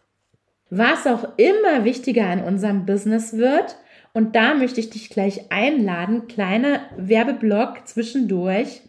Was 0.70 1.08
auch 1.08 1.38
immer 1.38 1.86
wichtiger 1.86 2.32
in 2.32 2.44
unserem 2.44 2.86
Business 2.86 3.38
wird, 3.38 3.78
und 4.14 4.36
da 4.36 4.56
möchte 4.56 4.80
ich 4.80 4.90
dich 4.90 5.10
gleich 5.10 5.52
einladen, 5.52 6.28
kleiner 6.28 6.82
Werbeblock 6.98 7.88
zwischendurch. 7.88 8.82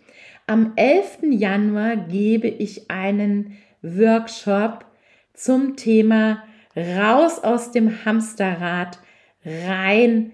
Am 0.47 0.73
11. 0.77 1.19
Januar 1.33 1.97
gebe 1.97 2.49
ich 2.49 2.91
einen 2.91 3.59
Workshop 3.83 4.87
zum 5.35 5.77
Thema 5.77 6.43
raus 6.75 7.41
aus 7.41 7.73
dem 7.73 8.05
Hamsterrad, 8.05 8.99
rein 9.45 10.33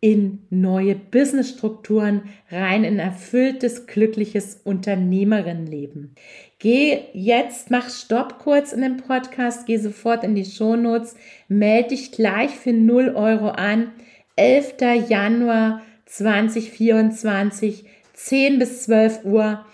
in 0.00 0.46
neue 0.50 0.94
Businessstrukturen, 0.94 2.22
rein 2.50 2.84
in 2.84 2.98
erfülltes, 2.98 3.86
glückliches 3.86 4.60
Unternehmerinnenleben. 4.62 6.14
Geh 6.58 6.98
jetzt, 7.12 7.70
mach 7.70 7.88
Stopp 7.88 8.38
kurz 8.38 8.72
in 8.72 8.82
dem 8.82 8.98
Podcast, 8.98 9.66
geh 9.66 9.78
sofort 9.78 10.22
in 10.22 10.34
die 10.34 10.44
Shownotes, 10.44 11.16
melde 11.48 11.90
dich 11.90 12.12
gleich 12.12 12.50
für 12.50 12.72
0 12.72 13.14
Euro 13.14 13.48
an. 13.48 13.92
11. 14.36 14.74
Januar 15.08 15.82
2024, 16.04 17.84
10 18.12 18.58
bis 18.58 18.82
12 18.84 19.24
Uhr, 19.24 19.64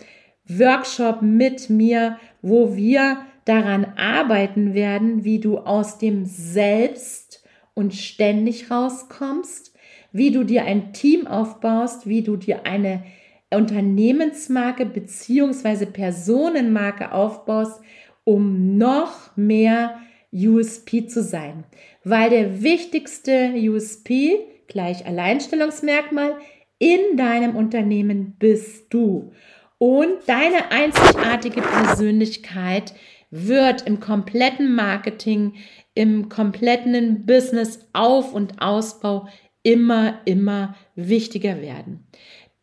Workshop 0.48 1.22
mit 1.22 1.68
mir, 1.68 2.18
wo 2.42 2.76
wir 2.76 3.18
daran 3.44 3.84
arbeiten 3.96 4.74
werden, 4.74 5.24
wie 5.24 5.40
du 5.40 5.58
aus 5.58 5.98
dem 5.98 6.26
Selbst 6.26 7.44
und 7.74 7.94
ständig 7.94 8.70
rauskommst, 8.70 9.71
wie 10.12 10.30
du 10.30 10.44
dir 10.44 10.64
ein 10.64 10.92
Team 10.92 11.26
aufbaust, 11.26 12.06
wie 12.06 12.22
du 12.22 12.36
dir 12.36 12.66
eine 12.66 13.02
Unternehmensmarke 13.50 14.86
beziehungsweise 14.86 15.86
Personenmarke 15.86 17.12
aufbaust, 17.12 17.80
um 18.24 18.76
noch 18.76 19.36
mehr 19.36 19.98
USP 20.32 21.06
zu 21.06 21.22
sein. 21.22 21.64
Weil 22.04 22.30
der 22.30 22.62
wichtigste 22.62 23.52
USP 23.56 24.38
gleich 24.68 25.06
Alleinstellungsmerkmal 25.06 26.36
in 26.78 27.16
deinem 27.16 27.54
Unternehmen 27.56 28.36
bist 28.38 28.92
du. 28.92 29.32
Und 29.78 30.12
deine 30.26 30.70
einzigartige 30.70 31.60
Persönlichkeit 31.60 32.94
wird 33.30 33.82
im 33.86 34.00
kompletten 34.00 34.74
Marketing, 34.74 35.54
im 35.94 36.28
kompletten 36.28 37.26
Business 37.26 37.88
Auf- 37.92 38.32
und 38.32 38.62
Ausbau 38.62 39.26
immer, 39.62 40.20
immer 40.24 40.74
wichtiger 40.94 41.60
werden. 41.60 42.06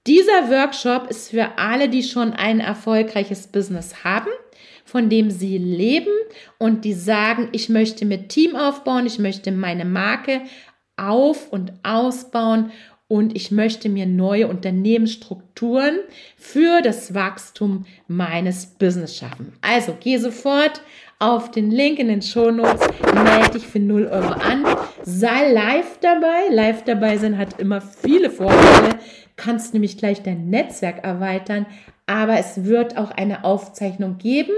Dieser 0.07 0.49
Workshop 0.49 1.09
ist 1.09 1.29
für 1.29 1.57
alle, 1.57 1.89
die 1.89 2.03
schon 2.03 2.33
ein 2.33 2.59
erfolgreiches 2.59 3.47
Business 3.47 4.03
haben, 4.03 4.31
von 4.85 5.09
dem 5.09 5.29
sie 5.29 5.57
leben 5.57 6.13
und 6.57 6.83
die 6.83 6.93
sagen, 6.93 7.49
ich 7.51 7.69
möchte 7.69 8.05
mit 8.05 8.29
Team 8.29 8.55
aufbauen, 8.55 9.05
ich 9.05 9.19
möchte 9.19 9.51
meine 9.51 9.85
Marke 9.85 10.41
auf- 10.97 11.51
und 11.51 11.73
ausbauen 11.83 12.71
und 13.07 13.35
ich 13.35 13.51
möchte 13.51 13.89
mir 13.89 14.05
neue 14.05 14.47
Unternehmensstrukturen 14.47 15.99
für 16.37 16.81
das 16.81 17.13
Wachstum 17.13 17.85
meines 18.07 18.65
Business 18.65 19.17
schaffen. 19.17 19.53
Also 19.61 19.97
geh 19.99 20.17
sofort 20.17 20.81
auf 21.19 21.51
den 21.51 21.69
Link 21.69 21.99
in 21.99 22.07
den 22.07 22.21
Shownotes, 22.21 22.87
melde 23.13 23.51
dich 23.51 23.67
für 23.67 23.79
0 23.79 24.07
Euro 24.07 24.31
an, 24.31 24.65
sei 25.03 25.51
live 25.51 25.99
dabei. 25.99 26.47
Live 26.49 26.85
dabei 26.85 27.17
sein 27.17 27.37
hat 27.37 27.59
immer 27.59 27.81
viele 27.81 28.29
Vorteile, 28.29 28.97
kannst 29.35 29.73
nämlich 29.73 29.97
gleich 29.97 30.23
dein 30.23 30.49
Netzwerk 30.49 31.03
erweitern, 31.03 31.65
aber 32.07 32.39
es 32.39 32.63
wird 32.63 32.97
auch 32.97 33.11
eine 33.11 33.43
Aufzeichnung 33.43 34.17
geben. 34.17 34.53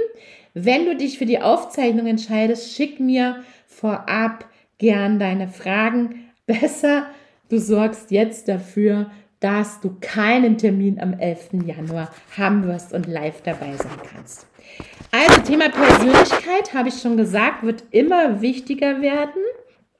Wenn 0.54 0.86
du 0.86 0.95
dich 0.95 1.17
für 1.17 1.26
die 1.26 1.41
Aufzeichnung 1.41 2.06
entscheidest, 2.06 2.76
schick 2.76 3.00
mir 3.00 3.43
vorab 3.65 4.45
gern 4.78 5.17
deine 5.17 5.47
Fragen. 5.47 6.26
Besser, 6.45 7.08
du 7.50 7.58
sorgst 7.58 8.12
jetzt 8.12 8.47
dafür, 8.47 9.10
dass 9.42 9.82
du 9.82 9.98
keinen 10.00 10.58
Termin 10.58 11.00
am 11.00 11.14
11. 11.14 11.66
Januar 11.66 12.14
haben 12.38 12.64
wirst 12.64 12.94
und 12.94 13.08
live 13.08 13.42
dabei 13.42 13.76
sein 13.76 14.00
kannst. 14.14 14.48
Also 15.12 15.42
Thema 15.42 15.70
Persönlichkeit, 15.70 16.74
habe 16.74 16.90
ich 16.90 17.02
schon 17.02 17.18
gesagt, 17.18 17.64
wird 17.64 17.84
immer 17.92 18.42
wichtiger 18.42 19.02
werden, 19.02 19.42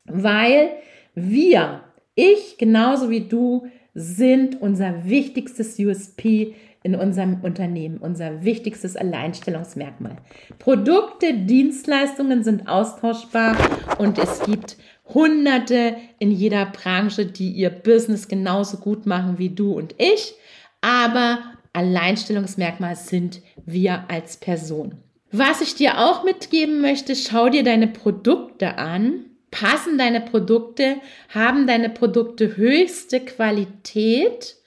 weil 0.06 0.70
wir, 1.16 1.82
ich 2.16 2.58
genauso 2.58 3.10
wie 3.10 3.28
du, 3.28 3.68
sind 3.94 4.62
unser 4.62 5.06
wichtigstes 5.06 5.78
USP 5.78 6.56
in 6.84 6.96
unserem 6.96 7.42
Unternehmen, 7.42 7.98
unser 7.98 8.44
wichtigstes 8.44 8.96
Alleinstellungsmerkmal. 8.96 10.18
Produkte, 10.58 11.34
Dienstleistungen 11.34 12.44
sind 12.44 12.68
austauschbar 12.68 13.56
und 13.98 14.18
es 14.18 14.42
gibt 14.44 14.78
Hunderte 15.14 15.96
in 16.20 16.32
jeder 16.32 16.66
Branche, 16.66 17.26
die 17.26 17.52
ihr 17.52 17.70
Business 17.70 18.28
genauso 18.28 18.78
gut 18.78 19.06
machen 19.06 19.38
wie 19.38 19.50
du 19.50 19.74
und 19.74 19.96
ich, 19.98 20.34
aber 20.82 21.40
Alleinstellungsmerkmal 21.74 22.96
sind 22.96 23.42
wir 23.66 24.06
als 24.10 24.38
Person. 24.38 24.96
Was 25.32 25.62
ich 25.62 25.76
dir 25.76 26.00
auch 26.00 26.24
mitgeben 26.24 26.82
möchte, 26.82 27.16
schau 27.16 27.50
dir 27.50 27.64
deine 27.64 27.88
Produkte 27.88 28.78
an. 28.78 29.26
Passen 29.50 29.98
deine 29.98 30.22
Produkte? 30.22 30.98
Haben 31.30 31.68
deine 31.68 31.90
Produkte 31.90 32.58
höchste 32.58 33.22
Qualität? 33.22 34.58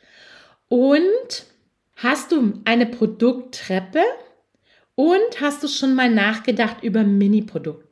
Und 0.69 1.47
hast 1.97 2.33
du 2.33 2.55
eine 2.65 2.87
Produkttreppe? 2.87 4.01
Und 4.95 5.41
hast 5.41 5.63
du 5.63 5.69
schon 5.69 5.95
mal 5.95 6.11
nachgedacht 6.11 6.83
über 6.83 7.03
Mini-Produkte? 7.03 7.84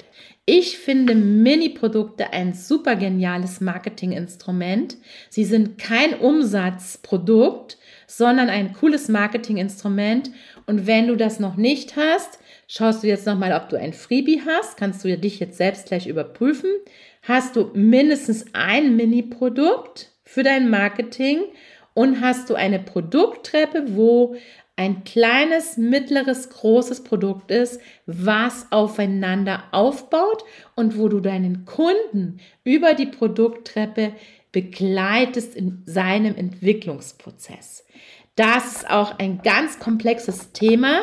Ich 0.44 0.76
finde 0.78 1.14
Mini-Produkte 1.14 2.32
ein 2.32 2.52
super 2.52 2.96
geniales 2.96 3.60
Marketinginstrument. 3.60 4.96
Sie 5.30 5.44
sind 5.44 5.78
kein 5.78 6.14
Umsatzprodukt, 6.14 7.78
sondern 8.08 8.48
ein 8.48 8.72
cooles 8.72 9.08
Marketinginstrument. 9.08 10.32
Und 10.66 10.88
wenn 10.88 11.06
du 11.06 11.14
das 11.14 11.38
noch 11.38 11.54
nicht 11.54 11.94
hast, 11.94 12.40
schaust 12.66 13.04
du 13.04 13.06
jetzt 13.06 13.24
nochmal, 13.24 13.52
ob 13.52 13.68
du 13.68 13.78
ein 13.78 13.92
Freebie 13.92 14.42
hast. 14.44 14.76
Kannst 14.76 15.04
du 15.04 15.16
dich 15.16 15.38
jetzt 15.38 15.58
selbst 15.58 15.86
gleich 15.86 16.08
überprüfen. 16.08 16.70
Hast 17.22 17.54
du 17.54 17.70
mindestens 17.74 18.46
ein 18.52 18.96
Mini-Produkt 18.96 20.10
für 20.24 20.42
dein 20.42 20.68
Marketing 20.68 21.42
und 21.94 22.20
hast 22.20 22.50
du 22.50 22.54
eine 22.54 22.80
Produkttreppe, 22.80 23.84
wo 23.94 24.34
ein 24.76 25.04
kleines, 25.04 25.76
mittleres, 25.76 26.50
großes 26.50 27.04
Produkt 27.04 27.50
ist, 27.50 27.80
was 28.06 28.66
aufeinander 28.70 29.64
aufbaut 29.72 30.44
und 30.74 30.98
wo 30.98 31.08
du 31.08 31.20
deinen 31.20 31.64
Kunden 31.66 32.38
über 32.64 32.94
die 32.94 33.06
Produkttreppe 33.06 34.12
begleitest 34.50 35.54
in 35.54 35.82
seinem 35.86 36.36
Entwicklungsprozess. 36.36 37.84
Das 38.34 38.76
ist 38.76 38.90
auch 38.90 39.18
ein 39.18 39.42
ganz 39.42 39.78
komplexes 39.78 40.52
Thema. 40.52 41.02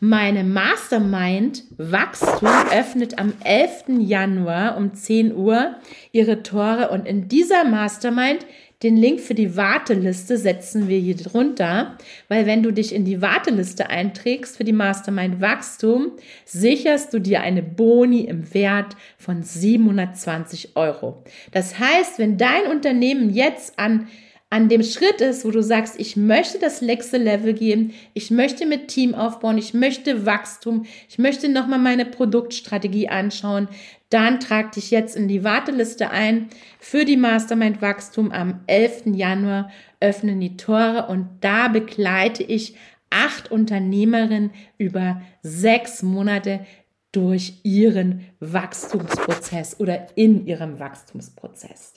Meine 0.00 0.42
Mastermind 0.42 1.64
Wachstum 1.76 2.48
öffnet 2.72 3.18
am 3.18 3.34
11. 3.44 4.00
Januar 4.00 4.78
um 4.78 4.94
10 4.94 5.36
Uhr 5.36 5.76
ihre 6.12 6.42
Tore 6.42 6.88
und 6.88 7.06
in 7.06 7.28
dieser 7.28 7.64
Mastermind 7.64 8.46
den 8.82 8.96
Link 8.96 9.20
für 9.20 9.34
die 9.34 9.56
Warteliste 9.56 10.36
setzen 10.36 10.88
wir 10.88 10.98
hier 10.98 11.16
drunter, 11.16 11.96
weil 12.28 12.46
wenn 12.46 12.62
du 12.62 12.72
dich 12.72 12.94
in 12.94 13.04
die 13.04 13.22
Warteliste 13.22 13.90
einträgst 13.90 14.56
für 14.56 14.64
die 14.64 14.72
Mastermind 14.72 15.40
Wachstum, 15.40 16.12
sicherst 16.44 17.14
du 17.14 17.20
dir 17.20 17.42
eine 17.42 17.62
Boni 17.62 18.22
im 18.22 18.52
Wert 18.54 18.96
von 19.18 19.42
720 19.42 20.76
Euro. 20.76 21.22
Das 21.52 21.78
heißt, 21.78 22.18
wenn 22.18 22.38
dein 22.38 22.66
Unternehmen 22.66 23.30
jetzt 23.30 23.78
an 23.78 24.08
an 24.52 24.68
dem 24.68 24.82
Schritt 24.82 25.22
ist, 25.22 25.46
wo 25.46 25.50
du 25.50 25.62
sagst, 25.62 25.98
ich 25.98 26.14
möchte 26.14 26.58
das 26.58 26.82
nächste 26.82 27.16
Level 27.16 27.54
geben, 27.54 27.94
ich 28.12 28.30
möchte 28.30 28.66
mit 28.66 28.88
Team 28.88 29.14
aufbauen, 29.14 29.56
ich 29.56 29.72
möchte 29.72 30.26
Wachstum, 30.26 30.84
ich 31.08 31.16
möchte 31.16 31.48
nochmal 31.48 31.78
meine 31.78 32.04
Produktstrategie 32.04 33.08
anschauen, 33.08 33.68
dann 34.12 34.40
trag 34.40 34.72
dich 34.72 34.90
jetzt 34.90 35.16
in 35.16 35.28
die 35.28 35.44
Warteliste 35.44 36.10
ein 36.10 36.48
für 36.78 37.04
die 37.04 37.16
Mastermind 37.16 37.80
Wachstum. 37.80 38.30
Am 38.32 38.60
11. 38.66 39.02
Januar 39.14 39.70
öffnen 40.00 40.40
die 40.40 40.56
Tore 40.56 41.06
und 41.08 41.28
da 41.40 41.68
begleite 41.68 42.42
ich 42.42 42.76
acht 43.10 43.50
Unternehmerinnen 43.50 44.52
über 44.78 45.22
sechs 45.42 46.02
Monate 46.02 46.66
durch 47.12 47.60
ihren 47.62 48.26
Wachstumsprozess 48.40 49.78
oder 49.78 50.06
in 50.16 50.46
ihrem 50.46 50.78
Wachstumsprozess. 50.78 51.94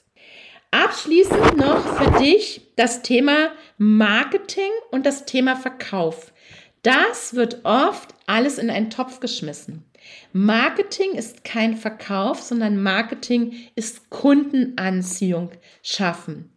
Abschließend 0.72 1.56
noch 1.56 1.86
für 1.98 2.20
dich 2.20 2.74
das 2.76 3.02
Thema 3.02 3.52
Marketing 3.78 4.72
und 4.92 5.06
das 5.06 5.26
Thema 5.26 5.56
Verkauf. 5.56 6.34
Das 6.82 7.34
wird 7.34 7.64
oft 7.64 8.14
alles 8.28 8.58
in 8.58 8.70
einen 8.70 8.90
Topf 8.90 9.22
geschmissen. 9.22 9.85
Marketing 10.34 11.14
ist 11.14 11.44
kein 11.44 11.78
Verkauf, 11.78 12.42
sondern 12.42 12.82
Marketing 12.82 13.54
ist 13.76 14.10
Kundenanziehung 14.10 15.52
schaffen. 15.82 16.52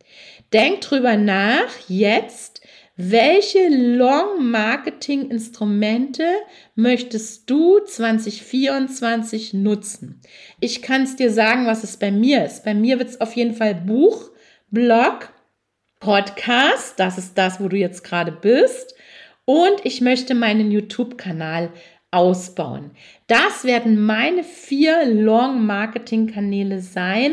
Denk 0.53 0.81
drüber 0.81 1.17
nach 1.17 1.69
jetzt, 1.89 2.61
welche 2.97 3.69
Long-Marketing-Instrumente 3.69 6.25
möchtest 6.75 7.49
du 7.49 7.79
2024 7.79 9.55
nutzen? 9.55 10.21
Ich 10.59 10.83
kann 10.83 11.05
es 11.05 11.15
dir 11.15 11.31
sagen, 11.31 11.67
was 11.67 11.85
es 11.85 11.97
bei 11.97 12.11
mir 12.11 12.45
ist. 12.45 12.65
Bei 12.65 12.75
mir 12.75 12.99
wird 12.99 13.11
es 13.11 13.21
auf 13.21 13.37
jeden 13.37 13.55
Fall 13.55 13.77
Buch, 13.77 14.33
Blog, 14.71 15.33
Podcast, 16.01 16.99
das 16.99 17.19
ist 17.19 17.39
das, 17.39 17.61
wo 17.61 17.69
du 17.69 17.77
jetzt 17.77 18.03
gerade 18.03 18.33
bist. 18.33 18.97
Und 19.45 19.77
ich 19.85 20.01
möchte 20.01 20.35
meinen 20.35 20.73
YouTube-Kanal 20.73 21.71
ausbauen. 22.11 22.91
Das 23.27 23.65
werden 23.65 24.05
meine 24.05 24.43
vier 24.45 25.05
Long-Marketing-Kanäle 25.07 26.81
sein 26.81 27.33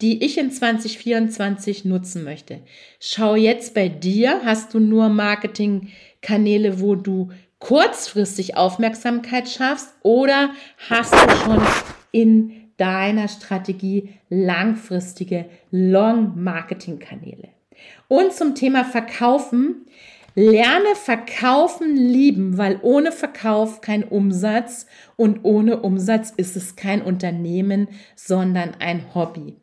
die 0.00 0.24
ich 0.24 0.38
in 0.38 0.50
2024 0.50 1.84
nutzen 1.84 2.24
möchte. 2.24 2.60
Schau 2.98 3.36
jetzt 3.36 3.74
bei 3.74 3.88
dir, 3.88 4.40
hast 4.44 4.74
du 4.74 4.80
nur 4.80 5.08
Marketingkanäle, 5.08 6.80
wo 6.80 6.94
du 6.96 7.30
kurzfristig 7.58 8.56
Aufmerksamkeit 8.56 9.48
schaffst 9.48 9.94
oder 10.02 10.50
hast 10.90 11.14
du 11.14 11.36
schon 11.36 11.62
in 12.10 12.70
deiner 12.76 13.28
Strategie 13.28 14.14
langfristige 14.28 15.44
Long-Marketing-Kanäle? 15.70 17.48
Und 18.08 18.32
zum 18.32 18.54
Thema 18.54 18.84
Verkaufen. 18.84 19.86
Lerne 20.34 20.94
Verkaufen 20.94 21.94
lieben, 21.94 22.56
weil 22.56 22.78
ohne 22.82 23.12
Verkauf 23.12 23.82
kein 23.82 24.02
Umsatz 24.02 24.86
und 25.16 25.40
ohne 25.44 25.80
Umsatz 25.80 26.32
ist 26.34 26.56
es 26.56 26.74
kein 26.76 27.02
Unternehmen, 27.02 27.88
sondern 28.16 28.74
ein 28.78 29.14
Hobby. 29.14 29.56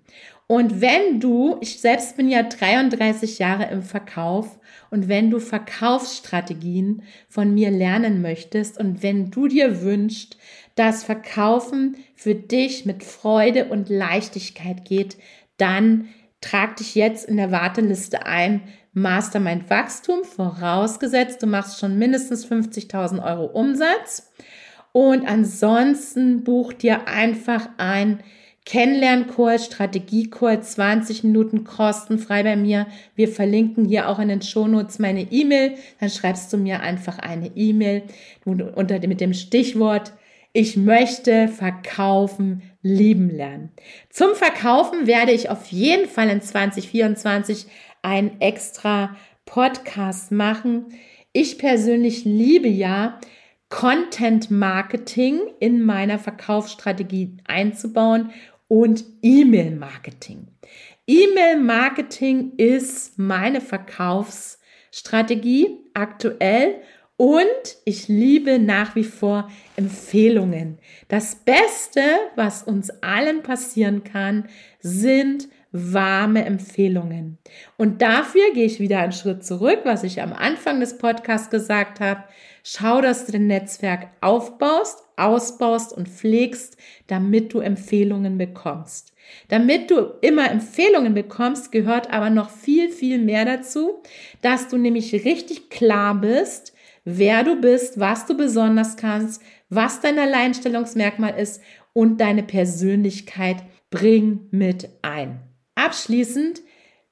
Und 0.45 0.81
wenn 0.81 1.19
du, 1.19 1.57
ich 1.61 1.79
selbst 1.79 2.17
bin 2.17 2.27
ja 2.27 2.43
33 2.43 3.37
Jahre 3.37 3.69
im 3.71 3.83
Verkauf 3.83 4.59
und 4.89 5.07
wenn 5.07 5.29
du 5.29 5.39
Verkaufsstrategien 5.39 7.03
von 7.27 7.53
mir 7.53 7.69
lernen 7.69 8.21
möchtest 8.21 8.79
und 8.79 9.03
wenn 9.03 9.29
du 9.29 9.47
dir 9.47 9.81
wünschst, 9.81 10.37
dass 10.73 11.03
Verkaufen 11.03 11.97
für 12.15 12.33
dich 12.33 12.85
mit 12.85 13.03
Freude 13.03 13.65
und 13.65 13.89
Leichtigkeit 13.89 14.85
geht, 14.85 15.17
dann 15.57 16.09
trag 16.41 16.77
dich 16.77 16.95
jetzt 16.95 17.27
in 17.27 17.37
der 17.37 17.51
Warteliste 17.51 18.25
ein 18.25 18.61
Mastermind 18.93 19.69
Wachstum, 19.69 20.23
vorausgesetzt, 20.23 21.43
du 21.43 21.47
machst 21.47 21.79
schon 21.79 21.97
mindestens 21.97 22.45
50.000 22.45 23.23
Euro 23.23 23.45
Umsatz. 23.45 24.31
Und 24.91 25.27
ansonsten 25.27 26.43
buch 26.43 26.73
dir 26.73 27.07
einfach 27.07 27.69
ein 27.77 28.23
Kennenlernkurs, 28.65 29.65
Strategiekurs, 29.65 30.71
20 30.71 31.23
Minuten 31.23 31.63
kostenfrei 31.63 32.43
bei 32.43 32.55
mir. 32.55 32.87
Wir 33.15 33.27
verlinken 33.27 33.85
hier 33.85 34.09
auch 34.09 34.19
in 34.19 34.27
den 34.27 34.41
Shownotes 34.41 34.99
meine 34.99 35.31
E-Mail. 35.31 35.75
Dann 35.99 36.09
schreibst 36.09 36.51
du 36.51 36.57
mir 36.57 36.81
einfach 36.81 37.19
eine 37.19 37.51
E-Mail 37.55 38.03
mit 38.45 39.21
dem 39.21 39.33
Stichwort 39.33 40.13
ich 40.51 40.77
möchte 40.77 41.47
verkaufen, 41.47 42.63
lieben 42.81 43.29
lernen. 43.29 43.71
Zum 44.09 44.33
Verkaufen 44.33 45.05
werde 45.05 45.31
ich 45.31 45.49
auf 45.49 45.67
jeden 45.67 46.09
Fall 46.09 46.29
in 46.29 46.41
2024 46.41 47.67
ein 48.01 48.41
extra 48.41 49.15
Podcast 49.45 50.31
machen. 50.31 50.87
Ich 51.33 51.57
persönlich 51.57 52.25
liebe 52.25 52.67
ja, 52.67 53.19
Content 53.69 54.49
Marketing 54.49 55.41
in 55.59 55.83
meiner 55.83 56.17
Verkaufsstrategie 56.19 57.37
einzubauen 57.47 58.31
und 58.67 59.05
E-Mail 59.21 59.75
Marketing. 59.75 60.47
E-Mail 61.07 61.59
Marketing 61.59 62.53
ist 62.57 63.17
meine 63.17 63.61
Verkaufsstrategie 63.61 65.79
aktuell 65.93 66.81
und 67.17 67.45
ich 67.83 68.07
liebe 68.07 68.59
nach 68.59 68.95
wie 68.95 69.03
vor 69.03 69.51
Empfehlungen. 69.75 70.79
Das 71.09 71.35
Beste, 71.35 72.01
was 72.35 72.63
uns 72.63 72.89
allen 73.01 73.43
passieren 73.43 74.03
kann, 74.03 74.47
sind 74.79 75.49
warme 75.71 76.45
Empfehlungen. 76.45 77.37
Und 77.77 78.01
dafür 78.01 78.53
gehe 78.53 78.65
ich 78.65 78.79
wieder 78.79 78.99
einen 78.99 79.11
Schritt 79.11 79.45
zurück, 79.45 79.81
was 79.83 80.03
ich 80.03 80.21
am 80.21 80.33
Anfang 80.33 80.79
des 80.79 80.97
Podcasts 80.97 81.49
gesagt 81.49 81.99
habe. 81.99 82.23
Schau, 82.63 83.01
dass 83.01 83.25
du 83.25 83.31
dein 83.31 83.47
Netzwerk 83.47 84.09
aufbaust, 84.21 85.03
ausbaust 85.15 85.93
und 85.93 86.09
pflegst, 86.09 86.77
damit 87.07 87.53
du 87.53 87.59
Empfehlungen 87.59 88.37
bekommst. 88.37 89.13
Damit 89.49 89.91
du 89.91 90.13
immer 90.21 90.49
Empfehlungen 90.49 91.13
bekommst, 91.13 91.71
gehört 91.71 92.11
aber 92.11 92.31
noch 92.31 92.49
viel, 92.49 92.89
viel 92.89 93.19
mehr 93.19 93.45
dazu, 93.45 94.01
dass 94.41 94.69
du 94.69 94.77
nämlich 94.77 95.13
richtig 95.13 95.69
klar 95.69 96.15
bist, 96.15 96.73
wer 97.05 97.43
du 97.43 97.61
bist, 97.61 97.99
was 97.99 98.25
du 98.25 98.35
besonders 98.35 98.97
kannst, 98.97 99.41
was 99.69 100.01
dein 100.01 100.17
Alleinstellungsmerkmal 100.17 101.39
ist 101.39 101.61
und 101.93 102.19
deine 102.21 102.43
Persönlichkeit 102.43 103.57
bring 103.91 104.47
mit 104.51 104.89
ein. 105.01 105.48
Abschließend, 105.79 106.61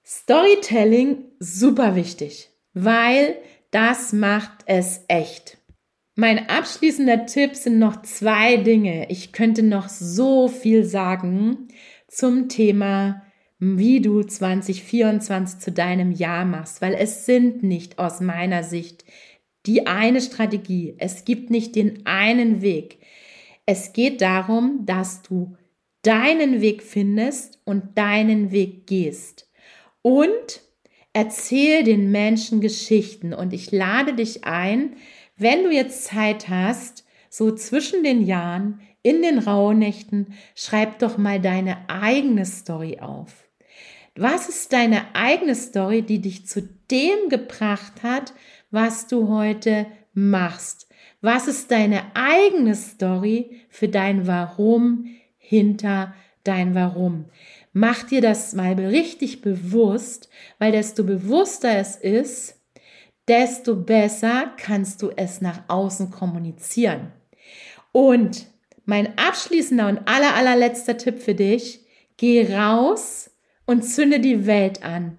Storytelling 0.05 1.23
super 1.39 1.95
wichtig, 1.95 2.49
weil 2.73 3.37
das 3.71 4.11
macht 4.11 4.65
es 4.65 5.05
echt. 5.07 5.57
Mein 6.15 6.49
abschließender 6.49 7.27
Tipp 7.27 7.55
sind 7.55 7.79
noch 7.79 8.01
zwei 8.01 8.57
Dinge. 8.57 9.09
Ich 9.09 9.31
könnte 9.31 9.63
noch 9.63 9.87
so 9.87 10.49
viel 10.49 10.83
sagen 10.83 11.69
zum 12.09 12.49
Thema, 12.49 13.23
wie 13.57 14.01
du 14.01 14.21
2024 14.21 15.59
zu 15.59 15.71
deinem 15.71 16.11
Jahr 16.11 16.43
machst, 16.43 16.81
weil 16.81 16.93
es 16.93 17.25
sind 17.25 17.63
nicht 17.63 17.99
aus 17.99 18.19
meiner 18.19 18.63
Sicht 18.63 19.05
die 19.65 19.87
eine 19.87 20.19
Strategie. 20.19 20.95
Es 20.97 21.23
gibt 21.23 21.51
nicht 21.51 21.75
den 21.75 22.05
einen 22.05 22.61
Weg. 22.61 22.99
Es 23.65 23.93
geht 23.93 24.21
darum, 24.21 24.85
dass 24.85 25.21
du 25.21 25.55
deinen 26.07 26.61
Weg 26.61 26.83
findest 26.83 27.59
und 27.65 27.97
deinen 27.97 28.51
Weg 28.51 28.87
gehst. 28.87 29.51
Und 30.01 30.61
erzähl 31.11 31.83
den 31.83 32.11
Menschen 32.11 32.61
Geschichten. 32.61 33.33
Und 33.33 33.51
ich 33.51 33.71
lade 33.71 34.13
dich 34.13 34.45
ein, 34.45 34.95
wenn 35.35 35.63
du 35.63 35.71
jetzt 35.71 36.05
Zeit 36.05 36.47
hast, 36.47 37.05
so 37.29 37.53
zwischen 37.53 38.03
den 38.03 38.25
Jahren, 38.25 38.79
in 39.01 39.21
den 39.21 39.37
Rauhnächten, 39.37 40.33
schreib 40.55 40.99
doch 40.99 41.17
mal 41.17 41.41
deine 41.41 41.89
eigene 41.89 42.45
Story 42.45 42.99
auf. 42.99 43.49
Was 44.15 44.47
ist 44.47 44.73
deine 44.73 45.13
eigene 45.13 45.55
Story, 45.55 46.03
die 46.03 46.21
dich 46.21 46.47
zu 46.47 46.61
dem 46.89 47.29
gebracht 47.29 48.01
hat, 48.01 48.33
was 48.71 49.07
du 49.07 49.27
heute 49.27 49.87
machst? 50.13 50.87
Was 51.21 51.47
ist 51.47 51.69
deine 51.71 52.03
eigene 52.15 52.75
Story 52.75 53.61
für 53.69 53.89
dein 53.89 54.25
Warum 54.25 55.05
hinter 55.47 56.13
dein 56.43 56.75
Warum. 56.75 57.25
Mach 57.71 58.03
dir 58.03 58.21
das 58.21 58.53
mal 58.53 58.73
richtig 58.73 59.41
bewusst, 59.41 60.29
weil 60.59 60.73
desto 60.73 61.05
bewusster 61.05 61.77
es 61.77 61.95
ist, 61.95 62.59
desto 63.29 63.75
besser 63.75 64.51
kannst 64.57 65.01
du 65.01 65.11
es 65.15 65.39
nach 65.39 65.63
außen 65.69 66.11
kommunizieren. 66.11 67.13
Und 67.93 68.47
mein 68.85 69.17
abschließender 69.17 69.87
und 69.87 69.99
aller, 70.07 70.35
allerletzter 70.35 70.97
Tipp 70.97 71.19
für 71.19 71.35
dich, 71.35 71.81
geh 72.17 72.53
raus 72.53 73.29
und 73.65 73.83
zünde 73.83 74.19
die 74.19 74.45
Welt 74.45 74.83
an. 74.83 75.17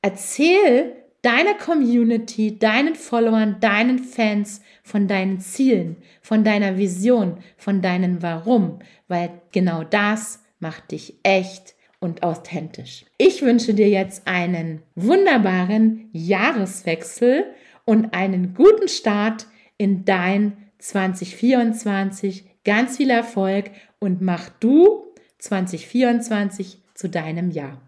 Erzähl 0.00 0.96
deiner 1.22 1.54
Community, 1.54 2.58
deinen 2.58 2.94
Followern, 2.94 3.56
deinen 3.60 3.98
Fans 3.98 4.60
von 4.82 5.08
deinen 5.08 5.40
Zielen, 5.40 5.96
von 6.22 6.44
deiner 6.44 6.78
Vision, 6.78 7.38
von 7.56 7.82
deinem 7.82 8.22
Warum, 8.22 8.78
weil 9.08 9.30
genau 9.52 9.84
das 9.84 10.42
macht 10.60 10.92
dich 10.92 11.18
echt 11.22 11.74
und 12.00 12.22
authentisch. 12.22 13.04
Ich 13.16 13.42
wünsche 13.42 13.74
dir 13.74 13.88
jetzt 13.88 14.26
einen 14.26 14.82
wunderbaren 14.94 16.08
Jahreswechsel 16.12 17.44
und 17.84 18.14
einen 18.14 18.54
guten 18.54 18.88
Start 18.88 19.46
in 19.76 20.04
dein 20.04 20.56
2024. 20.78 22.44
Ganz 22.64 22.96
viel 22.98 23.10
Erfolg 23.10 23.70
und 23.98 24.20
mach 24.20 24.48
du 24.60 25.06
2024 25.38 26.78
zu 26.94 27.08
deinem 27.08 27.50
Jahr. 27.50 27.87